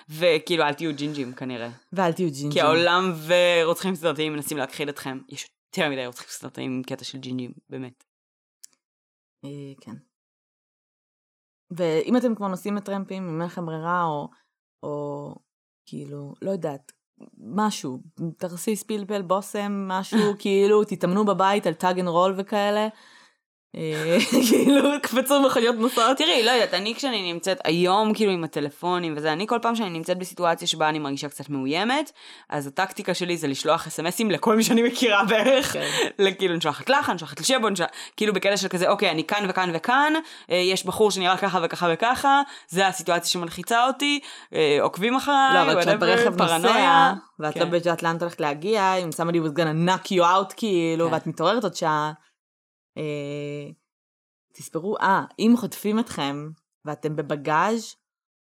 [0.09, 1.71] וכאילו, אל תהיו ג'ינג'ים כנראה.
[1.93, 2.53] ואל תהיו ג'ינג'ים.
[2.53, 5.19] כי העולם ורוצחים סדרתיים מנסים להכחיד אתכם.
[5.29, 5.47] יש
[5.79, 8.05] יותר מדי רוצחים סדרתיים עם קטע של ג'ינג'ים, באמת.
[9.45, 9.95] אה, כן.
[11.71, 14.29] ואם אתם כבר נוסעים בטרמפים, אם אין לכם ברירה, או,
[14.83, 15.35] או
[15.87, 16.93] כאילו, לא יודעת,
[17.39, 17.99] משהו,
[18.39, 22.89] תרסיס פלפל, בושם, משהו, כאילו, תתאמנו בבית על tuck and roll וכאלה.
[23.77, 24.17] אה,
[24.51, 26.17] כאילו, קפצו מכוניות נוסעות.
[26.17, 29.91] תראי, לא יודעת, אני כשאני נמצאת היום כאילו עם הטלפונים וזה, אני כל פעם שאני
[29.91, 32.13] נמצאת בסיטואציה שבה אני מרגישה קצת מאוימת,
[32.49, 35.77] אז הטקטיקה שלי זה לשלוח אסמסים לכל מי שאני מכירה בערך.
[36.39, 37.69] כאילו, אני שולחת לך, אני שולחת לשבו,
[38.17, 40.13] כאילו בקטע של כזה, אוקיי, אני כאן וכאן וכאן,
[40.51, 44.21] אה, יש בחור שנראה ככה וככה וככה, זה הסיטואציה שמלחיצה אותי,
[44.55, 47.13] אה, עוקבים אחריי, לא, אבל כשאת ברכב נוסע.
[47.39, 47.57] ואת.
[47.57, 51.15] לא יודעת לאן את הולכת להגיע, אם somebody was gonna knock you out, כאילו, כן.
[51.15, 52.13] ואת מתעוררת עוד שעה,
[52.99, 53.73] אה,
[54.53, 56.49] תספרו, אה, אם חוטפים אתכם,
[56.85, 57.95] ואתם בבגאז',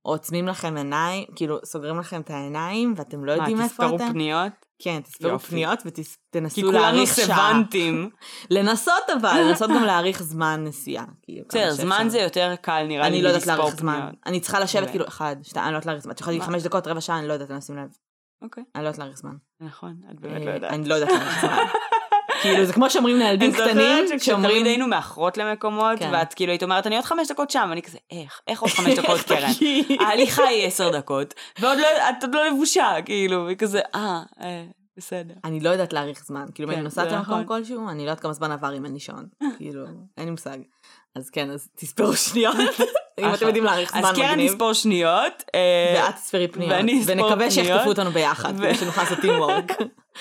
[0.02, 4.12] עוצמים לכם עיניים, כאילו, סוגרים לכם את העיניים, ואתם לא יודעים מה, איפה תספרו אתם.
[4.12, 4.52] פניות?
[4.82, 5.46] כן, תספרו יופי.
[5.46, 7.26] פניות כי ותנסו כולנו להאריך שעה.
[7.26, 8.10] סוונטים.
[8.50, 11.04] לנסות אבל, לנסות גם להאריך זמן נסיעה.
[11.22, 12.06] כאילו, בסדר, זמן.
[12.08, 14.00] זה יותר קל נראה לי אני לא יודעת להאריך זמן.
[14.00, 14.14] פניות.
[14.26, 14.90] אני צריכה לשבת.
[14.90, 16.12] כאילו, אחד, שתיים, אני לא יודעת להאריך זמן.
[16.12, 16.52] את יכולה להגיד מה?
[16.54, 17.90] חמש דקות, רבע שעה, אני לא יודעת, לשים לב.
[18.42, 19.36] אוקיי, אני לא יודעת להאריך זמן.
[19.60, 20.72] נכון, את באמת לא אה, יודעת.
[20.72, 21.56] אני לא יודעת להאריך זמן.
[22.42, 24.66] כאילו, זה כמו שאומרים לילדים אני קטנים, שאומרים...
[24.66, 26.10] היינו מאחרות למקומות, כן.
[26.12, 28.40] ואת כאילו היית אומרת, אני עוד חמש דקות שם, ואני כזה, איך?
[28.48, 29.50] איך עוד חמש דקות, קרן?
[30.00, 34.64] ההליכה היא עשר דקות, ועוד לא, את עוד לא לבושה, כאילו, וכזה, אה, אה,
[34.96, 35.34] בסדר.
[35.44, 36.46] אני לא יודעת להאריך זמן.
[36.54, 37.46] כאילו, אם כן, אני נוסעת זה למקום נכון.
[37.46, 39.26] כלשהו, אני לא יודעת כמה זמן עבר אם אין לי שעון.
[39.58, 39.84] כאילו,
[40.16, 40.58] אין לי מושג.
[41.16, 42.56] אז כן, אז תספרו שניות.
[43.20, 43.46] אם אתם.
[43.46, 44.52] יודעים להאריך זמן אז קרן מגניב.
[44.52, 46.72] תספור שניות, אה, ואת תספרי פניות.
[46.72, 47.52] ואני אספור ונקווה פניות.
[47.52, 49.72] שיחטפו אותנו ביחד, כדי שנוכל לעשות טימוורק.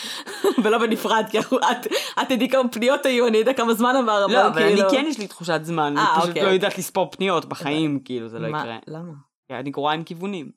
[0.63, 4.61] ולא בנפרד, כי את תדעי כמה פניות היו, אני יודע כמה זמן עבר, לא, אבל
[4.61, 6.49] אני כאילו- כן יש לי תחושת זמן, אה, אני פשוט אוקיי, לא.
[6.49, 8.77] יודעת לספור פניות בחיים, כאילו, זה לא יקרה.
[8.87, 9.13] למה?
[9.47, 10.51] כי אני גרועה עם כיוונים.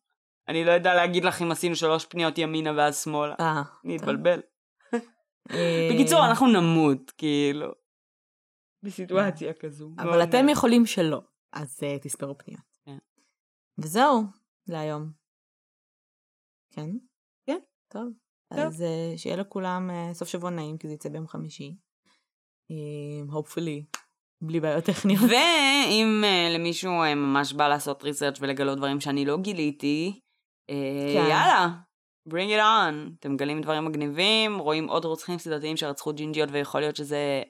[0.49, 3.35] אני לא יודע להגיד לך אם עשינו שלוש פניות ימינה ואז שמאלה.
[3.41, 3.63] אה.
[3.85, 3.97] אני.
[3.97, 4.41] אתבלבל.
[5.93, 7.82] בקיצור, אנחנו נמות, כאילו.
[8.83, 9.91] בסיטואציה כזו.
[9.99, 10.49] אבל מאוד אתם מעניין.
[10.49, 11.23] יכולים שלא,
[11.53, 12.63] אז אה, תספרו פניות.
[12.85, 12.99] כן.
[13.79, 14.23] וזהו,
[14.69, 15.11] להיום.
[16.71, 16.91] כן?
[17.47, 17.59] כן.
[17.89, 18.13] טוב.
[18.49, 18.59] טוב.
[18.59, 21.77] אז אה, שיהיה לכולם אה, סוף שבוע נעים, כי זה יצא ביום חמישי.
[22.71, 23.99] אה, hopefully,
[24.43, 25.23] בלי בעיות טכניות.
[25.31, 30.21] ואם uh, למישהו uh, ממש בא לעשות ריסרצ' ולגלות דברים שאני לא גיליתי,
[30.71, 30.75] uh,
[31.15, 31.27] כן.
[31.31, 31.69] יאללה,
[32.29, 33.11] bring it on.
[33.21, 37.43] אתם מגלים דברים מגניבים, רואים עוד רוצחים סדרתיים שרצחו ג'ינג'יות ויכול להיות שזה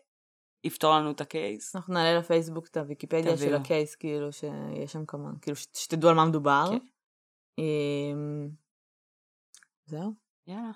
[0.64, 1.76] יפתור לנו את הקייס.
[1.76, 3.54] אנחנו נעלה לפייסבוק את הוויקיפדיה של.
[3.54, 6.64] הקייס, כאילו, שיש שם כמה, כאילו, שתדעו על מה מדובר.
[6.70, 6.78] כן.
[7.58, 8.48] אה,
[9.86, 10.12] זהו,
[10.46, 10.72] יאללה,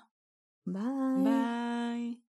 [0.67, 1.23] ביי.
[1.23, 2.17] ביי.